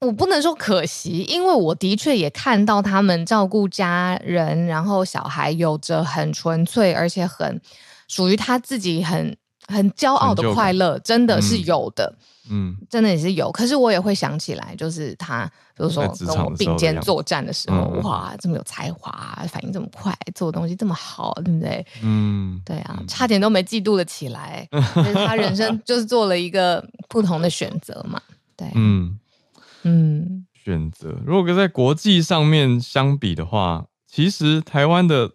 [0.00, 7.60] 我不能说可惜，因为我的确也看到他们照顾家人，然后小孩有着很纯粹而且很
[8.06, 12.14] 属于他自己很很骄傲的快乐，真的是有的，
[12.48, 13.50] 嗯，真的也是有。
[13.50, 15.44] 可是我也会想起来，就是他，
[15.76, 21.84] 比如说跟我并肩作战的时候，哇，这么有才华，反应这么快，做东西这么好，对不对？
[22.02, 24.68] 嗯，对啊，差点都没嫉妒了起来。
[25.26, 28.22] 他人生就是做了一个不同的选择嘛，
[28.56, 29.18] 对，嗯。
[29.88, 35.32] 嗯，选择如果跟在国际上面相比的话，其实台湾的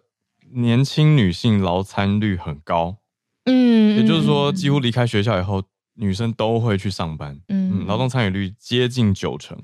[0.54, 2.98] 年轻女性劳参率很高。
[3.44, 5.62] 嗯，也就是说，几乎离开学校以后，
[5.96, 7.38] 女生都会去上班。
[7.48, 9.58] 嗯，劳动参与率接近九成。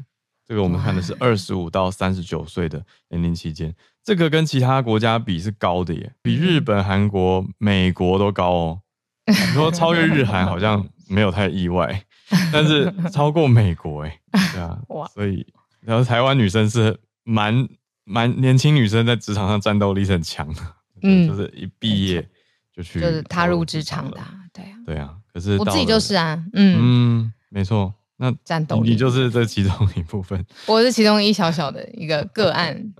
[0.46, 3.72] 这个我们看的是二十五到三十九岁的年龄期间，
[4.02, 8.80] 这个跟其他国家比是高的耶，比日本、韩国、美国都高哦。
[9.26, 12.04] 你说超越日韩 好像没有太意外。
[12.52, 15.06] 但是超过美国哎、欸， 对啊，哇。
[15.08, 15.46] 所以
[15.80, 17.68] 然后台湾女生是蛮
[18.04, 20.60] 蛮年轻女生在职场上战斗力是很强的，
[21.02, 22.26] 嗯，就是一毕业
[22.74, 24.20] 就去就是踏入职场的，
[24.52, 25.16] 对啊，对啊。
[25.32, 26.76] 可是我自己就是啊，嗯。
[27.22, 28.90] 嗯，没错，那战斗力。
[28.90, 32.92] 你就是这其中一部分， 我是其中一小小的一个个案，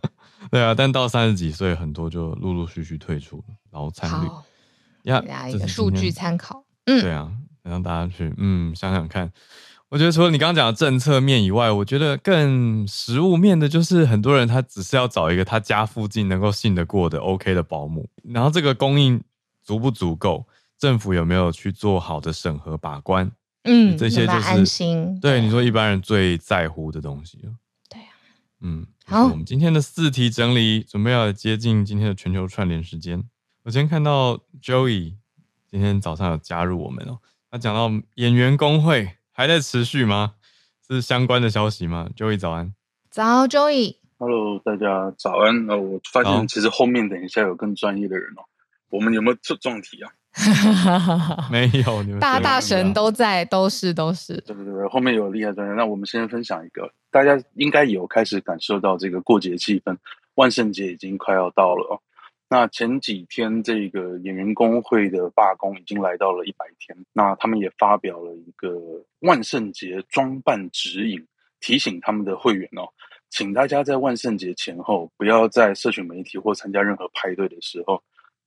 [0.51, 0.75] 对啊。
[0.75, 7.31] 但到三十几岁，很多就陆陆续续退出了，然后参与呀，给大家一个数据参考，嗯，对啊。
[7.63, 9.33] 让大家去嗯想想看，
[9.89, 19.23] 我觉得除了你刚刚讲的政策面以外，我觉得更实物面的就是很多人他只是要找一个他家附近能够信得过的 OK 的保姆，然后这个供应
[19.63, 20.47] 足不足够，
[20.79, 23.31] 政府有没有去做好的审核把关，
[23.65, 25.19] 嗯，这些就是安心。
[25.21, 27.53] 对你说一般人最在乎的东西了。
[27.89, 28.07] 对呀，
[28.61, 33.23] 嗯，好，我们今天的四题整理准备要接近今天的全球串联时间。
[33.65, 35.17] 我今天看到 Joey
[35.71, 37.19] 今天早上有加入我们哦。
[37.51, 40.35] 他讲到演员工会还在持续吗？
[40.89, 42.75] 是相关的消息吗？Joey 早安，
[43.11, 45.67] 早 Joey，Hello 大家早安。
[45.67, 48.43] 那我发现其实后面等一下有更专业的人哦。
[48.91, 50.13] 我们有没有这撞题啊？
[51.51, 54.37] 没有，你们大大神都在，都是都是。
[54.47, 55.75] 对对对，后面有厉害专家。
[55.75, 59.97] 那我们先分享一个，大家应该有开始感受到这个过节气氛，
[60.37, 61.99] 万圣节已经快要到了哦。
[62.51, 68.79] 那前几天这个演员工会的罢工已经来到了一百天，那他们也发表了一个
[69.21, 71.25] 万圣节装扮指引，
[71.61, 72.91] 提醒他们的会员哦，
[73.31, 78.03] 请大家在万圣节前后不要在社群媒体或参加任何派对的时候。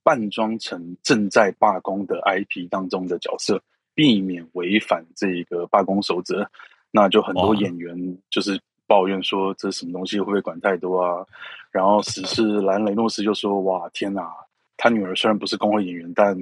[0.06, 3.58] 扮装成正在罢工的 IP 当中的角色，
[3.94, 6.46] 避免违反这个罢工守则。
[6.90, 11.26] 那就很多演员就是抱怨说，这什么东西会不会管太多啊？
[11.70, 14.32] 然后死侍兰雷诺斯就说：“哇，天哪！
[14.76, 16.36] 他女儿虽然不是工会演员，但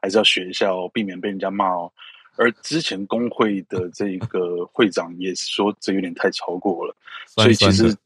[0.00, 1.90] 还是要学一下哦，避免被人家骂哦。”
[2.36, 6.94] 而之前工会的这个会长也说，这有点太超过了。
[7.26, 7.96] 所以其实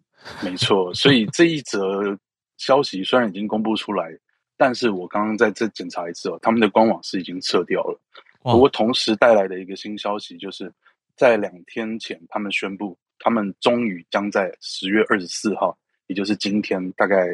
[0.42, 2.16] 没错， 所以这一则
[2.56, 4.16] 消息虽然已经公布出来。
[4.56, 7.98] 但是我刚刚在这检查一次哦，他们的官网是已经撤掉了。
[8.42, 10.70] 不过同时带来的一个新消息，就是
[11.16, 15.78] 在两天前，他们宣布，他们终于将在十月二十四号，
[16.08, 17.28] 也就是今天，大概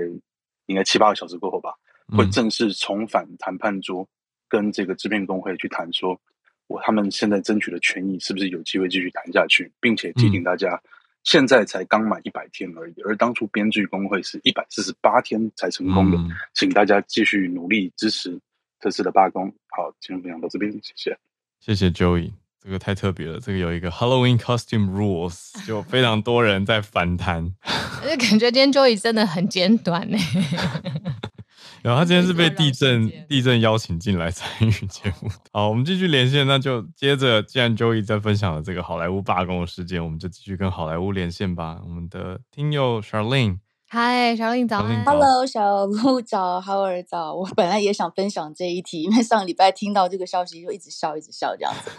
[0.67, 1.73] 应该七八个小时过后吧，
[2.09, 4.07] 会正式重返谈判桌，
[4.49, 6.21] 跟这个制片工会去谈，说
[6.67, 10.79] 我他们现在争取的权益是不是有机会继续谈下去，并且提醒大家。
[11.25, 18.39] 现在才刚满一百天而已，而当初编剧工会是一百四十八天才成功的，嗯、请大家继续努力支持
[18.79, 19.53] 这次的罢工。
[19.67, 21.19] 好，今天分享到这边，谢谢。
[21.59, 22.31] 谢谢 Joey，
[22.63, 23.39] 这个太特别了。
[23.41, 27.53] 这个有一个 Halloween costume rules， 就非常多人在反弹。
[28.03, 30.19] 而且感觉今天 Joey 真的很简短呢。
[31.83, 35.31] 然后他今天是被地震地震邀请进来参与节目。
[35.53, 41.79] 好，我们继续连线，那就接着，既然 Joey 在分享了这个好莱坞罢工的事件，我们就继续跟好莱坞连线吧。
[41.85, 43.59] 我们的听友 Charlene。
[43.89, 44.85] 嗨，小林早。
[45.05, 47.33] Hello，小鹿早，Howard 早。
[47.33, 51.91] 我本来也想分享这一题，因为上礼拜听到这个消息就一直笑，一直笑这样子。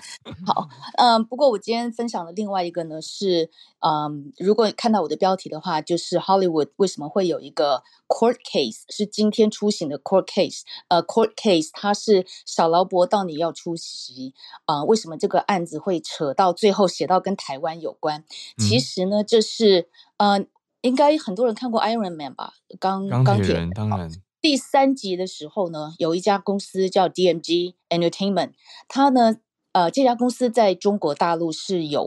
[0.45, 0.67] 好，
[0.99, 10.63] 嗯，不过我今天分享的另外一个呢是，嗯，如果你看到我的标题的话，就是 Hollywood 为什么会有一个 court case，是今天出行的 court case。
[10.89, 14.33] 呃，court case 它是小劳勃到你要出席。
[14.65, 18.25] 啊、呃，为什么这个案子会扯到最后写到跟台湾有关？
[18.57, 20.41] 其实呢，这、就是，嗯。
[20.41, 20.47] 呃
[20.87, 22.53] 应该很多人看过 Iron Man 吧？
[22.79, 24.09] 钢钢铁人当然。
[24.39, 28.51] 第三集的时候呢，有一家公司叫 DMG Entertainment，
[28.87, 29.37] 它呢，
[29.73, 32.03] 呃，这家公司在中国大陆是有，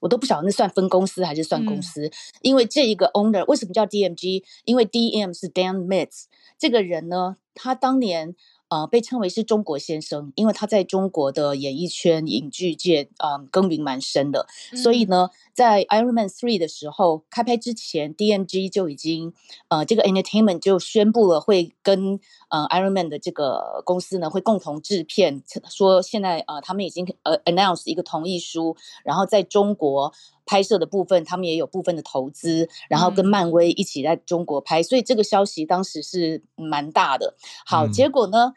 [0.00, 4.44] 我都不晓得那算分公司还是算公司，嗯、因为这一个 owner 为什么叫 DMG？
[4.64, 6.24] 因为 DM 是 Dan Mitz，
[6.58, 8.36] 这个人呢，他当年。
[8.70, 14.46] 呃，被称为是中国先生，因为他在中国的演艺圈、影剧界，嗯、呃，耕耘蛮深的。
[14.72, 19.34] 嗯、所以呢，在 Iron Man Three 的时候开拍之前，DMG 就已经，
[19.68, 30.14] 呃，这个 Entertainment 就宣布了会跟呃 Iron Man 的这个公司呢会共同制片，说现在呃他们已经呃 announce 一个同意书，然后在中国。
[30.46, 37.34] 拍摄的部分，他们也有部分的投资，然后跟漫威一起在中国拍，嗯、所以这个消息当时是蛮大的。
[37.64, 38.52] 好，嗯、结果呢，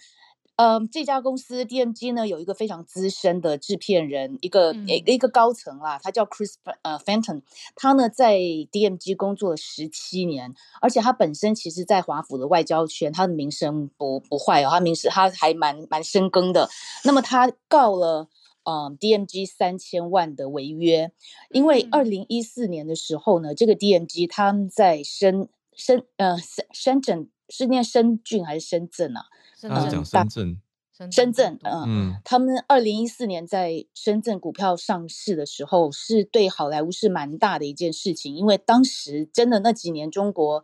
[0.55, 7.41] 嗯、呃，这家公司 DMG 呢有一个非常资深的制片人，一个、嗯、一个高层啦，他叫 Chris 呃 Fenton，
[7.75, 16.69] 他呢在 DMG 工作了十七年，而且他本身其实在华府的外交圈，他的名声不不坏哦，他名声他还蛮蛮深耕的。
[17.03, 18.27] 那么他告了。
[18.63, 21.11] 嗯，DMG 三千万的违约，
[21.49, 29.25] 因为二零一四年的时候呢，这个 DMG 他们在深深呃深深圳是念深圳还是深圳啊？
[29.59, 40.63] 深圳，深圳，深圳，嗯嗯，他们二零一四年在深圳股票上市的时候，是对好莱坞是蛮大的一件事情，因为当时真的那几年中国。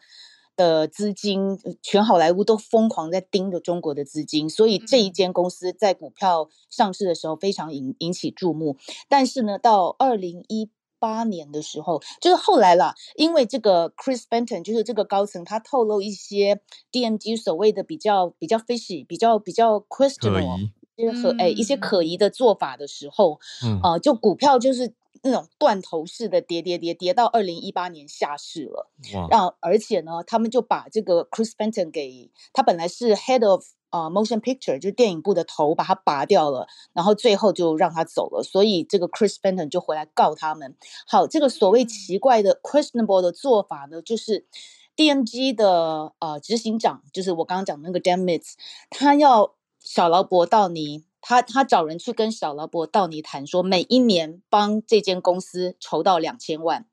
[0.60, 8.76] 的资金，全好莱坞都疯狂在盯着中国的资金，所以这一间公司在股票上市的时候非常引引起注目。
[9.08, 10.70] 但是呢，到二零一
[11.00, 16.60] 八年的时候，就是后来啦，因为这个 Chris Benton 就是这个高层，他透露一些
[16.92, 24.94] DMG 所谓的比较比较 fishy、比较比较 questionable 就是和哎一些可疑的做法的时候，嗯、呃，就股票就是。
[25.24, 28.90] 那种断头式的跌跌跌跌到二零一八年下市了，
[29.30, 40.76] 然后而且呢，他们就把这个 Chris Fenton 给他本来是 Head of 啊、uh, Motion Picture 就是电影部的头，把他拔掉了，然后最后就让他走了，所以这个 Chris Fenton 就回来告他们。
[41.08, 44.46] 好，这个所谓奇怪的 questionable 的做法呢，就是
[44.96, 48.54] DMG 的呃执行长，就是我刚刚讲的那个 Dan Mitz，
[48.92, 51.09] 他要小劳勃道尼。
[51.22, 56.86] 他他找人去跟小劳勃道尼谈说，每一年帮这间公司筹到两千万，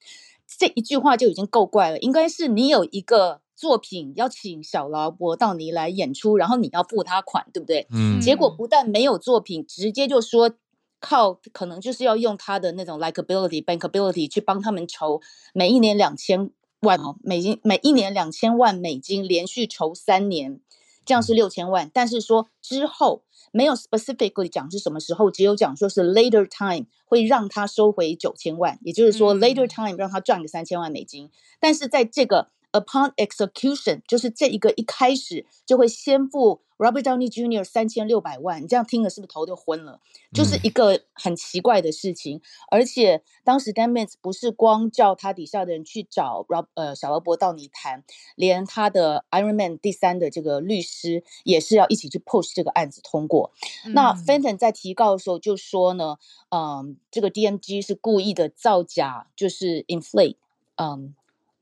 [0.47, 1.99] 这一句话就已经够怪了。
[2.01, 7.87] 应该是你有一个作品要请小劳勃道尼来演出，然后你要付他款，对不对？
[7.91, 8.21] 嗯。
[8.21, 10.51] 结果不但没有作品，直接就说
[10.99, 15.21] 靠，可能就是要用他的那种 likability、bankability 去帮他们筹
[15.55, 16.51] 每一年两千
[16.81, 20.61] 万哦美金，每一年两千万美金，连续筹三年，
[21.05, 21.89] 这样是六千万。
[21.95, 23.23] 但是说之后。
[23.57, 31.31] 没有 specifically 讲是什么时候，只有讲说是 later time 会让他收回九千万，也就是说 later time 让他赚个三千万美金。
[31.59, 36.61] 但是在这个 upon execution，就是这一个一开始就会先付。
[36.79, 37.65] Robert Downey Jr.
[37.65, 39.99] 三千六百万，你这样听了是不是头都昏了？
[40.35, 42.37] 就是一个很奇怪的事情。
[42.37, 42.41] 嗯、
[42.71, 48.05] 而且当时 Dan Mintz 不是光叫他底下的人去找 Rob 呃小罗伯道尼谈，
[48.35, 53.53] 连他的 Iron Man 第三的这个律师也是要一起去 push 这个案子通过。
[53.87, 56.19] 嗯、那 Fenton 在提告的时候就说呢，
[56.51, 60.37] 嗯，这个 DMG 是故意的造假，就是 inflate，
[60.75, 61.15] 嗯，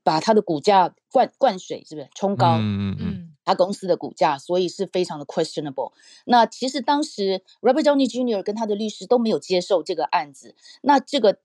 [0.05, 2.55] 把他的股价灌灌水，是不是冲高？
[2.57, 3.31] 嗯嗯嗯。
[3.43, 5.91] 他公司的股价，所以是非常的 questionable。
[6.25, 8.41] 那其实当时 Robert Downey Jr.
[8.41, 10.55] 跟他的律师都没有接受这个案子。
[10.81, 11.37] 那这个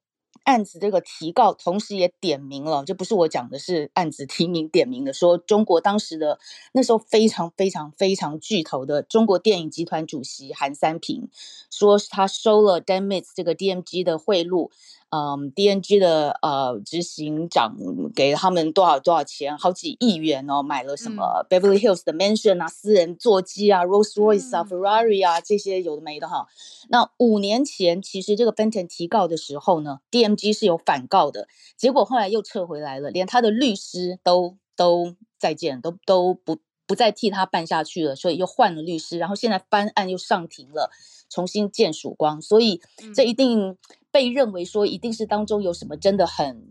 [0.45, 6.39] 案子这个提告，同时也点名了，这不是我讲的，是案子提名点名的，说中国当时的
[6.73, 11.29] 那时候非常非常非常巨头的中国电影集团主席韩三平，
[11.71, 14.71] 说他收了 Dan Mintz 这个 DMG 的贿赂。
[15.11, 17.77] 嗯，DNG 的呃执行长
[18.15, 26.47] 给他们多少多少钱，好几亿元哦，买了什么 Beverly Hills 的 Mansion 啊，私人座机啊，Rolls Royce 啊，Ferrari 啊，这些有的没的哈。
[26.91, 40.93] 那五年前其实这个 Fenton 提告的时候呢，DMG 是有反告的，结果后来又撤回来了，连他的律师都都再见，都都不不再替他办下去了，所以又换了律师，然后现在翻案又上庭了，
[41.29, 42.81] 重新见曙光，所以
[43.13, 43.77] 这一定。
[44.11, 46.63] 被认为说一定是当中有什么真的很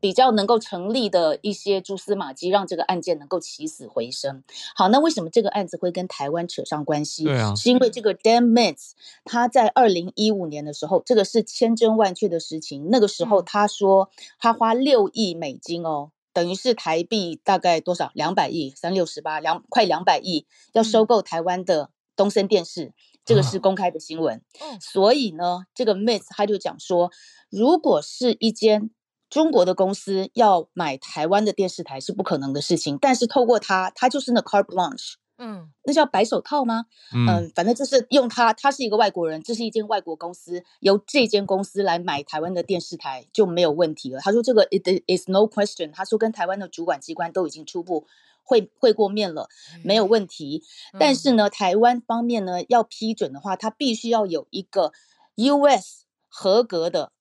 [0.00, 4.44] 比较能够成立的一些蛛丝马迹，让这个案件能够起死回生。
[4.76, 7.24] 好，那为什么这个案子会跟台湾扯上关系？
[7.24, 8.92] 对啊，是因为这个 Dan Mintz
[9.24, 12.90] 他在二零一五年的时候，这个是千真万确的事情。
[12.90, 18.12] 那个时候他说他花六亿美金哦，等于是台币大概多少？
[18.14, 22.92] 两百亿，三六十八，两快两百亿，要收购台湾的东森电视。
[23.28, 24.40] 这个是公开的新闻，
[24.80, 27.10] 所以呢，这个 Miss 他就讲说，
[27.50, 28.88] 如果是一间
[29.28, 36.86] 中国的公司要买台湾的电视台是不可能的事情，但是透过他，他就是那 carte blanche，嗯，那叫白手套吗？
[37.14, 44.20] 嗯，嗯，反正就是用他，他是一个外国人，这是一间外国公司，由这间公司来买台湾的电视台就没有问题了。
[44.20, 48.06] 他说这个 it is no question，他说跟台湾的主管机关都已经初步。
[48.48, 49.48] 会会过面了，
[49.84, 50.64] 没有问题。
[50.98, 54.92] 但是呢，台湾方面呢要批准的话，它必须要有一个
[55.36, 57.12] US 合格的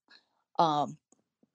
[0.57, 0.89] 呃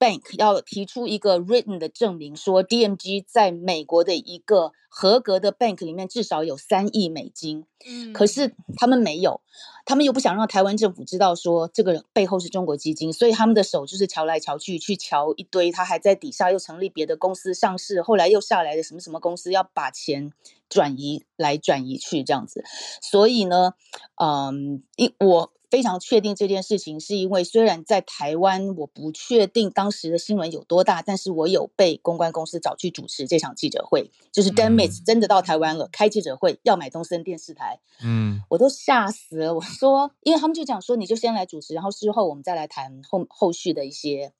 [0.03, 7.65] bank 要提出一个 written 的证明，说 DMG 在美国的一个合格的 bank 里面至少有三亿美金。
[7.85, 9.39] 嗯，可是他们没有。
[9.85, 15.71] 他们又不想让台湾政府知道说这个背后是中国基金，所以他们的手就是瞧来瞧去，去瞧一堆。
[15.71, 20.31] 他还在底下又成立别的公司上市，后来又下来的什么什么公司要把钱
[20.69, 22.63] 转移来转移去这样子。
[23.01, 23.73] 所以呢，
[24.21, 25.53] 嗯，一我。
[25.73, 39.55] 非常确定这件事情，是因为虽然在台湾，我不确定当时的新闻有多大，但是我有被公关公司找去主持这场记者会，就是 Dan Mintz 真的到台湾了，开记者会要买东森电视台，嗯，我都吓死了。
[39.55, 44.31] 我说，因为他们就讲说，你就先来主持，然后之后我们再来谈后后续的一些，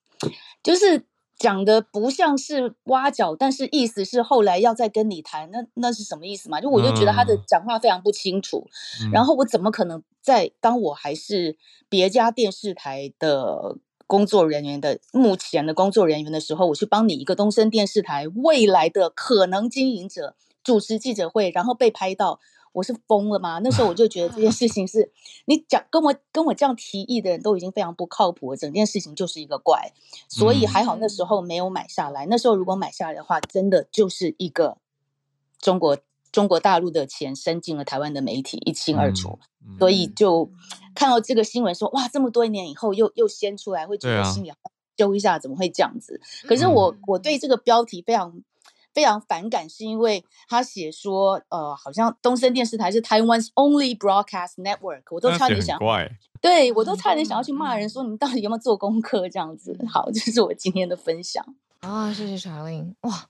[0.61, 1.07] 就是。
[1.37, 6.61] 讲的不像是挖角，但是意思是后来要再跟你谈，那那是什么意思嘛？
[6.61, 8.67] 就我就觉得他的讲话非常不清楚，
[9.01, 11.57] 嗯、然后我怎么可能在当我还是
[11.89, 13.77] 别家电视台的
[14.07, 22.39] 工作人员的目前的工作人员的时候，我去帮你一个东森电视台未来的可能经营者主持记者会，然后被拍到。
[22.73, 23.59] 我是疯了吗？
[23.59, 25.11] 那时候我就觉得这件事情是
[25.45, 29.93] 你讲跟我跟我这样提议的人都已经非常不靠谱了，整件事情就是一个怪，
[30.27, 32.25] 所以还好那时候没有买下来。
[32.25, 34.77] 那时候如果买下来的话，真的就是一个
[35.59, 35.97] 中国
[36.31, 39.39] 中国大陆的钱伸进了台湾的媒体，一清二楚。
[39.79, 40.51] 所以就
[40.95, 44.51] 看到这个新闻说，哇，这么多年以后又又掀出来，会觉得心里
[44.97, 46.19] 揪一下，怎么会这样子？
[46.47, 48.41] 可是我我对这个标题非常。
[48.93, 55.79] 非常反感，是因为他写说，呃，好像东森电视台是 Taiwan's only broadcast network，我都差点想，
[56.41, 59.75] 对我都差点想要去骂人，说你们到底有没有做功课这样子。
[59.89, 61.43] 好，这是我今天的分享
[61.79, 62.93] 啊，谢谢 Charlene。
[63.01, 63.25] 哇，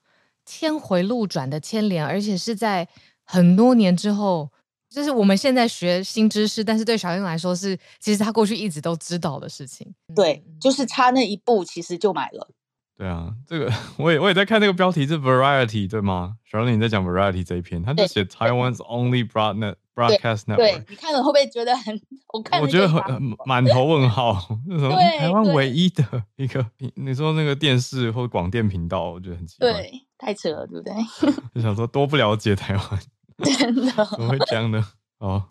[0.46, 2.88] 天回路转的牵连，而且是在
[3.24, 4.50] 很多年之后，
[4.90, 9.94] 就是我们现在学新知识，但是对 Charlene 来说是，其实他过去一直都知道的事情。
[10.16, 12.50] 对，就是差那一步，其实就买了。
[12.96, 20.58] 对啊，这个我也我也在看那个标题，是 Variety 对吗？Charlene 你在讲 Variety 这一篇，他就写 Taiwan's only broadnet broadcast network。
[20.58, 22.00] 对，你看了会不会觉得很？
[22.32, 23.04] 我看我觉得很
[23.48, 24.38] 满头问号。
[24.68, 26.64] 那什么台湾唯一的一个，
[26.96, 29.74] 你说那个电视或广电频道，我觉得很奇怪。
[29.74, 30.94] 对，太扯了，对不对？
[31.56, 33.00] 就想说多不了解台湾，
[33.58, 34.86] 真的怎么会这样呢？
[35.18, 35.44] 哦，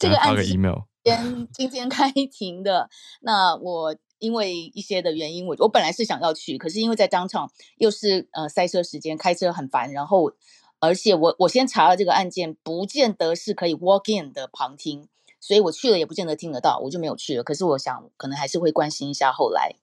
[0.00, 2.90] 这个案子发个 email，今今天开庭的，
[3.20, 3.94] 那我。
[4.20, 10.32] 因为一些的原因，我我本来是想要去，可是因为在当场又是呃塞车时间，开车很烦，然后
[10.78, 15.08] 而且我我先查了这个案件，不见得是可以 walk in 的旁听，
[15.40, 17.42] 所以我去了也不见得听得到，我就没有去了。
[17.42, 19.74] 可是我想可能还是会关心一下后来。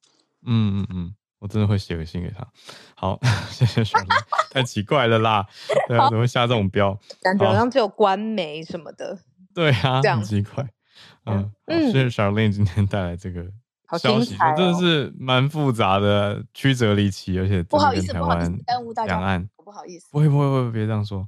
[0.45, 2.47] 嗯嗯嗯，我真的会写个信给他。
[2.95, 3.19] 好，
[3.51, 4.07] 谢谢小林，
[4.51, 5.47] 太奇怪了啦，
[5.89, 6.97] 对啊，怎么会下这种标？
[7.21, 9.19] 感觉好像只有官媒什么的。
[9.53, 10.67] 对啊，这样很奇怪。
[11.25, 13.51] 嗯嗯，谢谢 Charlene 今天带来这个。
[13.87, 19.13] 好消息真的是蛮复杂的，曲折离奇，而且不好意思，不好意思，耽误大家。
[19.13, 21.27] 两岸不好意思，不会不会不会，别这样说。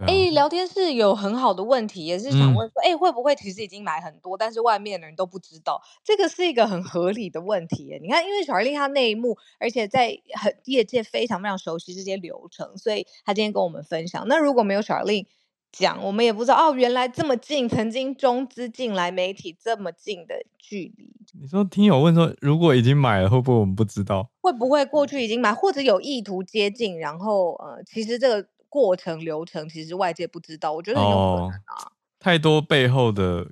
[0.00, 5.78] 哎、欸，聊天室有很好的问题，也是想问说，哎、嗯欸，会不会其实已经买很多，但是外面的人都不知道？
[6.02, 7.98] 这个是一个很合理的问题。
[8.00, 14.26] 你看，因为 Charlene 他内幕，而且在很业界非常非常熟悉这些流程，所以她今天跟我们分享。
[14.26, 15.26] 那如果没有 Charlene
[15.72, 21.12] 讲，我们也不知道哦，原来这么近，曾经中资进来媒体这么近的距离。
[21.40, 24.30] 你说听友问说，如果已经买了，会不会我们不知道？
[24.40, 31.86] 会不会过去已经买，或者有意图接近，然后呃，其实这个过程流程其实外界不知道，我觉得很有可能啊。
[31.86, 33.46] 哦、太多背后的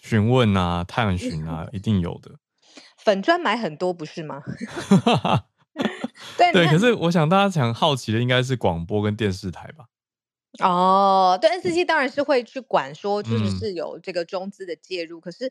[0.00, 2.32] 询问啊、探寻啊，一定有的。
[2.96, 4.42] 粉砖买很多不是吗？
[6.36, 9.86] 对 对，可是我想大家想好奇的应该是广播跟电视台吧。
[10.58, 15.50] 哦，对，NCC 当然是会去管说，就是是有这个中资的介入，嗯、可是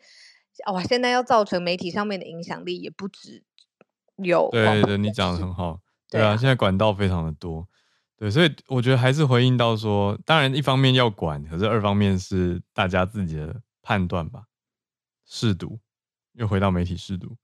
[0.71, 3.41] 哇，现在要造成媒体上面的影响力也不止
[4.17, 4.49] 有。
[4.51, 5.79] 对对，你讲的很好，
[6.09, 7.65] 对啊，现在管道非常的多，
[8.17, 14.43] 对，所以我觉得还是回应到说，当然一方面要管，可是二方面是大家自己的判断吧，
[15.25, 15.79] 试读，
[16.33, 17.37] 又回到媒体试读。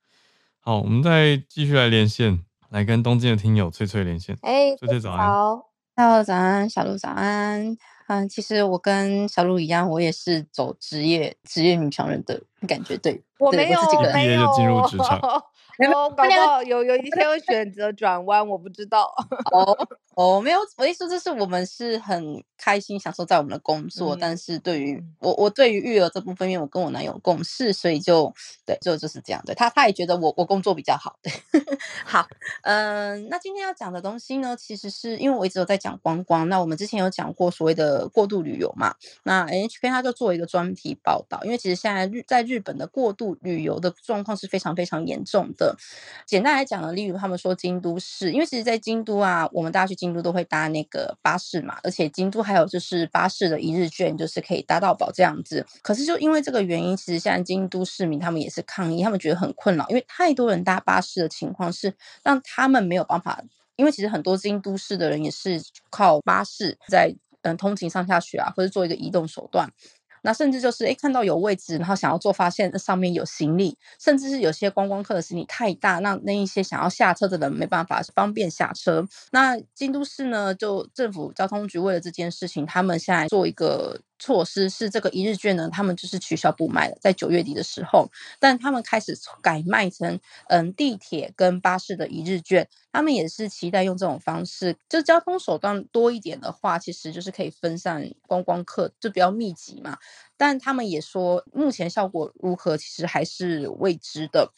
[0.59, 5.74] 好，我们再继续来连线，来跟东京的听友翠翠连线，哎，翠翠早安。
[5.97, 6.03] 好。
[6.03, 7.77] Hello，早安，小鹿早安。
[8.07, 12.97] 嗯，其实我跟小鹿一样，我也是走职业职业女强人的感觉。
[12.97, 13.79] 对，我没有，
[14.13, 15.19] 毕业就进入职场。
[15.79, 19.13] 我搞不好有有一天会选择转弯，我不知道。
[19.51, 28.33] 哦哦，没有，我意思就是我们是很开心享受在我们的工作，嗯、但是对于我我对于育儿这部分，因为我跟我男友共事，所以就
[28.65, 29.41] 对，就就是这样。
[29.45, 31.19] 对他他也觉得我我工作比较好。
[31.21, 31.33] 对，
[32.05, 32.25] 好，
[32.63, 36.47] 嗯、呃，那今天要讲的东西呢，其实是因为我一直有在讲观光。
[36.47, 45.64] 那我们之前有讲过所谓的过度旅游嘛，那 NHK 他就做一个专题报道，因为其实现在日在日本的过度旅游的状况是非常非常严重的。
[46.25, 55.65] 简单来讲呢，例如他们说京都市，因为其实，在京都啊，我们大家去京都都会搭那个巴士嘛，而且京都还有就是巴士的一日券，就是可以搭到饱这样子。
[55.81, 61.93] 可是就因为这个原因，其实现在京都市民他们也是抗议，他们觉得很困扰，因为太多人搭巴士的情况是
[62.23, 63.41] 让他们没有办法，
[63.75, 69.69] 因为其实很多京都市的人也是靠巴士在嗯通勤上下学啊，或者做一个移动手段。
[70.25, 79.07] 那甚至就是哎看到有位置，然后想要坐，发现那上面有行李，甚至是有些观光客的行李太大，那那一些想要下车的人没办法方便下车。
[79.31, 84.01] 那京都市呢，就政府交通局为了这件事情，他们现在做一个。
[84.19, 88.09] 措施是这个一日券呢，他们就是取消不卖了，在九月底的时候，
[88.39, 99.97] 但他们开始改卖成嗯地铁跟巴士的一日券，他们也是期待用这种方式，就交通手段多一点的话，其实就是可以分散观光客，就比较密集嘛。
[100.37, 104.51] 但他们也说，目前效果如何，其实还是未知的。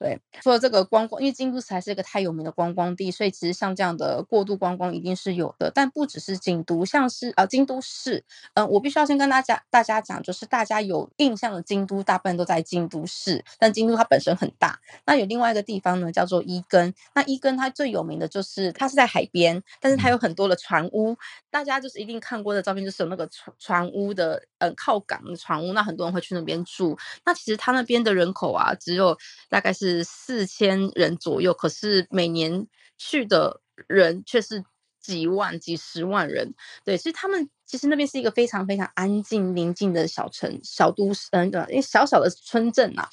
[0.00, 5.70] 对，除了这个观光，因为京都市还是一个太有名的观光地，所以其实像这样的过度观光一定是有的。
[5.74, 8.24] 但不只是京都，像是呃京都市，
[8.54, 14.80] 嗯、呃，我必须要先跟大家大家讲，就是大家有印象的京都，大部分都在京都市，但京都它本身很大。
[15.04, 16.94] 那有另外一个地方呢，叫做伊根。
[17.14, 21.14] 那伊根它最有名的就是它是在海边，但是它有很多的船屋，
[21.50, 26.96] 大家就是一定看过的照片，就是有那个船船屋的，呃，靠港的船坞，那很多人会去那边住。
[27.26, 30.06] 那其实他那边的人口啊，只有大概是。
[30.22, 32.66] 四千人左右，可是每年
[32.98, 34.62] 去的人却是
[35.00, 36.54] 几万、几十万人。
[36.84, 43.08] 对，所以他们其实那边是一个非常非常安静、宁静的小城、小都市，嗯，因为小小的村镇啊。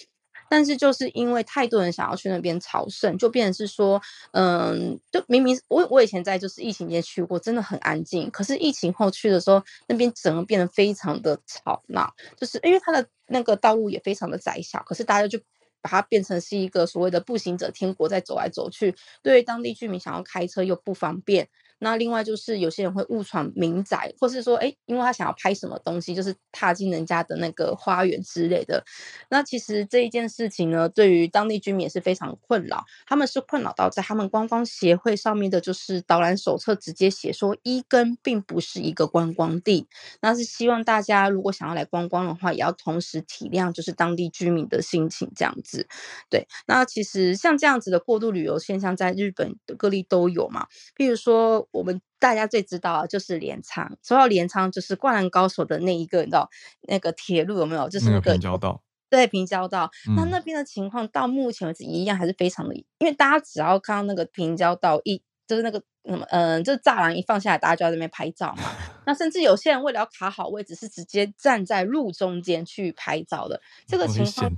[0.49, 8.29] 但是就是因为太多人想要去那边朝圣，就变成是说，嗯，就明明我我以前在就是疫情间去过，真的很安静。
[8.31, 15.39] 可是疫情后去的时候，那边整个变得非常的吵闹，就是因为它的那个道路也非常的窄小，可是大家就。
[15.79, 21.47] 把它变成是一个所谓的步行者天国，在走来走去，对于当地居民想要开车又不方便。
[21.79, 28.83] 那另外就是有些人会误闯民宅，或是说，哎，因为他想要拍什么东西，就是踏进人家的那个花园之类的。
[29.29, 32.83] 那其实这一件事情呢，对于当地居民也是非常困扰。
[33.05, 39.87] 他们是困扰到在他们观光协会上面的，就是导览手册直接写说，伊根并不是一个观光地。
[40.21, 45.87] 那是希望大家如果想要来观光的话，也要同时体谅就是当地居民的心情这样子。
[46.29, 50.65] 对，那其实像这样子的过度旅游现象，在日本各地都有嘛，
[50.95, 51.66] 譬如说。
[51.71, 53.97] 我们大家最知道啊，就是镰仓。
[54.03, 56.49] 说到镰仓，就是《灌篮高手》的那一个，你知道
[56.87, 57.87] 那个铁路有没有？
[57.89, 58.81] 就是那个平交道。
[59.09, 59.89] 对，平交道。
[60.09, 62.75] 嗯、那那边的情况到目前为止一样，还是非常的。
[62.75, 68.63] 因为大家只要看到那个平交道一，就是那个什么，嗯、呃，就是栅栏一放下来，大家就在那边拍照嘛。
[69.05, 73.61] 那甚至有些人为了要卡好位置，是直接站在路中间去拍照的。
[73.87, 74.51] 这个情况。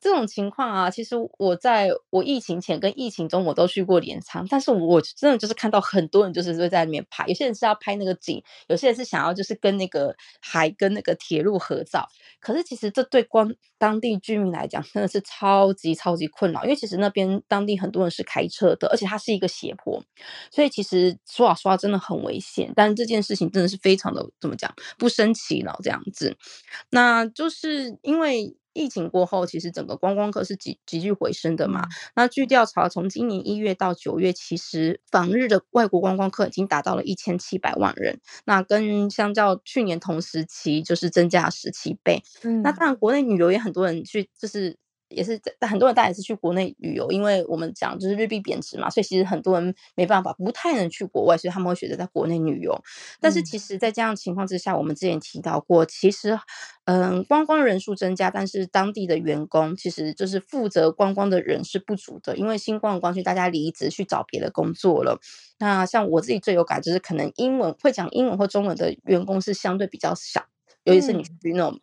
[0.00, 12.06] 这种情况啊，其实我在我疫情前跟疫情中我都去过镰仓，但是我真的就是看到很多人就是会在里面拍，有些人是要拍那个景，有些人是想要就是跟那个海跟那个铁路合照。
[12.38, 20.00] 可是其实这对光当地居民来讲真的是超级超级困扰，因为其实那边当地很多人是开车的，而且它是一个斜坡，
[20.52, 22.72] 所以其实说实话真的很危险。
[22.76, 26.36] 但这件事情真的是非常的怎么讲，不胜其扰这样子，
[26.90, 28.56] 那就是因为。
[28.78, 31.80] 疫情过后，其实整个观光客是急急剧回升的嘛。
[31.82, 38.20] 嗯、那据调查，从今年一月到九月，其实访日的外国观光客已经达到了一千七百万人。
[38.44, 42.22] 那跟相较去年同时期，就是增加了十七倍。
[42.42, 44.76] 嗯，那当然国内旅游也很多人去，就是。
[45.08, 52.78] 也是，但很多人大家也是去国内旅游，因为我们讲就是日币贬值嘛，所以其实很多人没办法，不太能去国外，所以他们会选择在国内旅游。
[53.20, 56.38] 但是其实，在这样情况之下，我们之前提到过，其实，
[56.84, 65.18] 嗯，观光人数增加，但是当地的员工其实就是负责观光的人是不足的，因为新冠光区大家离职去找别的工作了。
[65.58, 70.44] 那像我自己最有感就是，可能英文会讲英文或中文的员工是相对比较少，
[70.84, 71.80] 尤其是你去那种。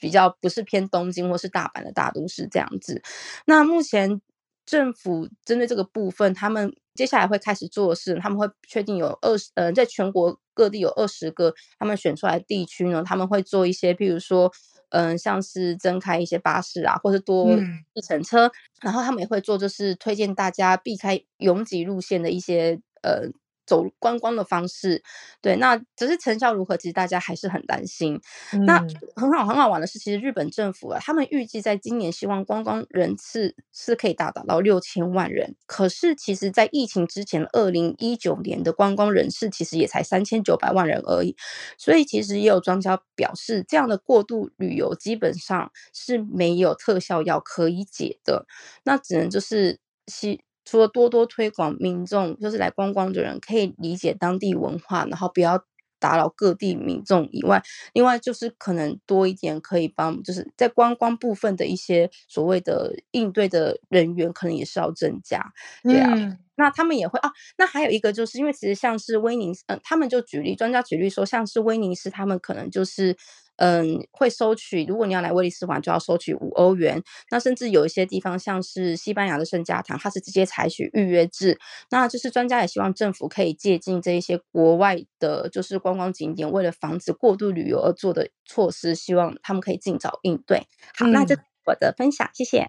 [0.00, 3.02] 比较不是偏东京或是大阪的大都市这样子。
[3.46, 4.20] 那目前
[4.64, 14.52] 政府针对这个部分，他们接下来会开始做的事，他们会确定有二十，呃，在全国各地有二十个他们选出来的地区呢，他们会做一些，譬如说，
[14.90, 17.54] 嗯、呃，像是增开一些巴士啊，或是多
[17.94, 23.30] 计程车，嗯、然后他们也会做，就是推荐大家避开拥挤路线的一些，呃。
[23.66, 25.02] 走观光的方式，
[25.42, 28.20] 对，那只是成效如何，其实大家还是很担心。
[28.52, 28.78] 嗯、那
[29.16, 35.56] 很好很好玩的是，其实日本政府啊，他们预计在今年希望观光人次是可以达到到六千万人。
[35.66, 41.36] 可是，其实，在疫情之前，二零一九年的观光人次其实也才三千九百万人而已。
[41.76, 48.46] 所以，其实也有专家表示，这样的过度旅游基本上是没有特效药可以解的。
[48.84, 50.45] 那只能就是希。
[50.66, 55.64] 除了多多推广民众，就是来观光的人可以理解当地文化，然后不要
[55.98, 57.62] 打扰各地民众以外，
[57.94, 65.40] 另外就是可能多一点可以帮，就是在观光部分的一些所谓的应对的人员，可能也是要增加。
[65.82, 67.30] 对啊，嗯、那他们也会啊。
[67.56, 73.16] 那还有一个就是因为其实像是威尼斯，嗯，他们就举例，专家举例说，像是威尼斯，他们可能就是。
[73.56, 77.02] 嗯，会收取，如果你要来威尼斯玩，就要收取五欧元。
[77.30, 81.58] 那甚至有一些地方，像是西班牙的圣家堂，它是直接采取预约制。
[81.90, 90.66] 那就是专家也希望政府可以借鉴这一些国外的，就是观光景点，为了防止过度旅游而做的措施，希望他们可以尽早应对。
[90.94, 92.66] 好，嗯、那这是我的分享，谢谢。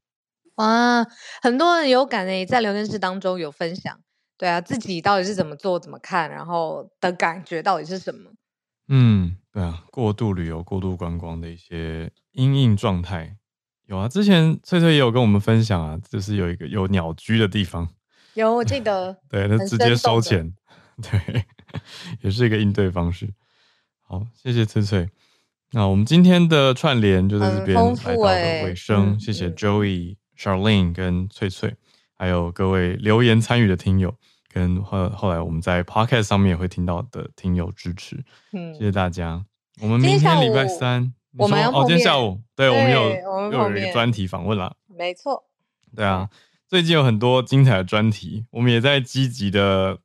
[0.56, 1.06] 哇，
[1.42, 4.00] 很多人有感诶，在聊天室当中有分享，
[4.38, 8.32] 对啊，自己到底是怎么做、怎么看，然后的感觉到底是什么？
[8.90, 13.36] 嗯，对啊，过度旅游、过度观光的一些阴影状态
[13.86, 14.08] 有啊。
[14.08, 17.90] 之前翠翠也有跟我们分享啊，就是有一个有鸟居的地方，
[18.36, 20.54] 有我记得， 对，他直接收钱，
[21.02, 21.46] 对，
[22.22, 23.30] 也是一个应对方式。
[24.02, 25.10] 好，谢谢翠翠。
[25.72, 31.76] 那我们今天的串联就在这边来到了尾声，谢谢 Joey、Charlene 跟翠翠，
[32.14, 34.16] 还有各位留言参与的听友。
[34.50, 38.24] 跟后后来我们在 Podcast 上面也会听到的听友支持，
[38.54, 39.46] 嗯，谢谢大家。
[39.82, 43.10] 我们明天礼拜三，我们哦，今天下午，对，我们有
[43.52, 45.44] 又有一个专题访问了，没错，
[45.96, 46.30] 对啊，
[46.68, 50.00] 最近有很多精彩的专题，我们也在积极的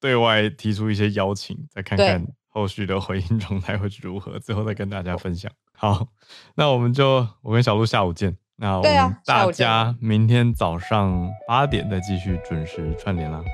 [0.00, 5.52] 对外提出一些邀请，再看看后续的回应状态会是如何，最后再跟大家分享。
[5.72, 6.08] 好，
[6.54, 13.44] 那我们就我跟小鹿下午见，那我们大家明天早上八点再继续准时串联啦。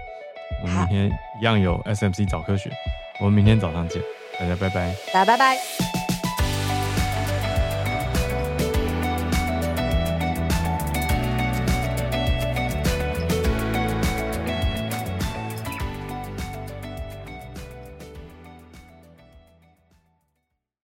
[0.64, 2.70] 我们明天一样有 SMC 早科学，
[3.20, 4.00] 我们明天早上见，
[4.40, 6.03] 大家拜拜，大家拜拜。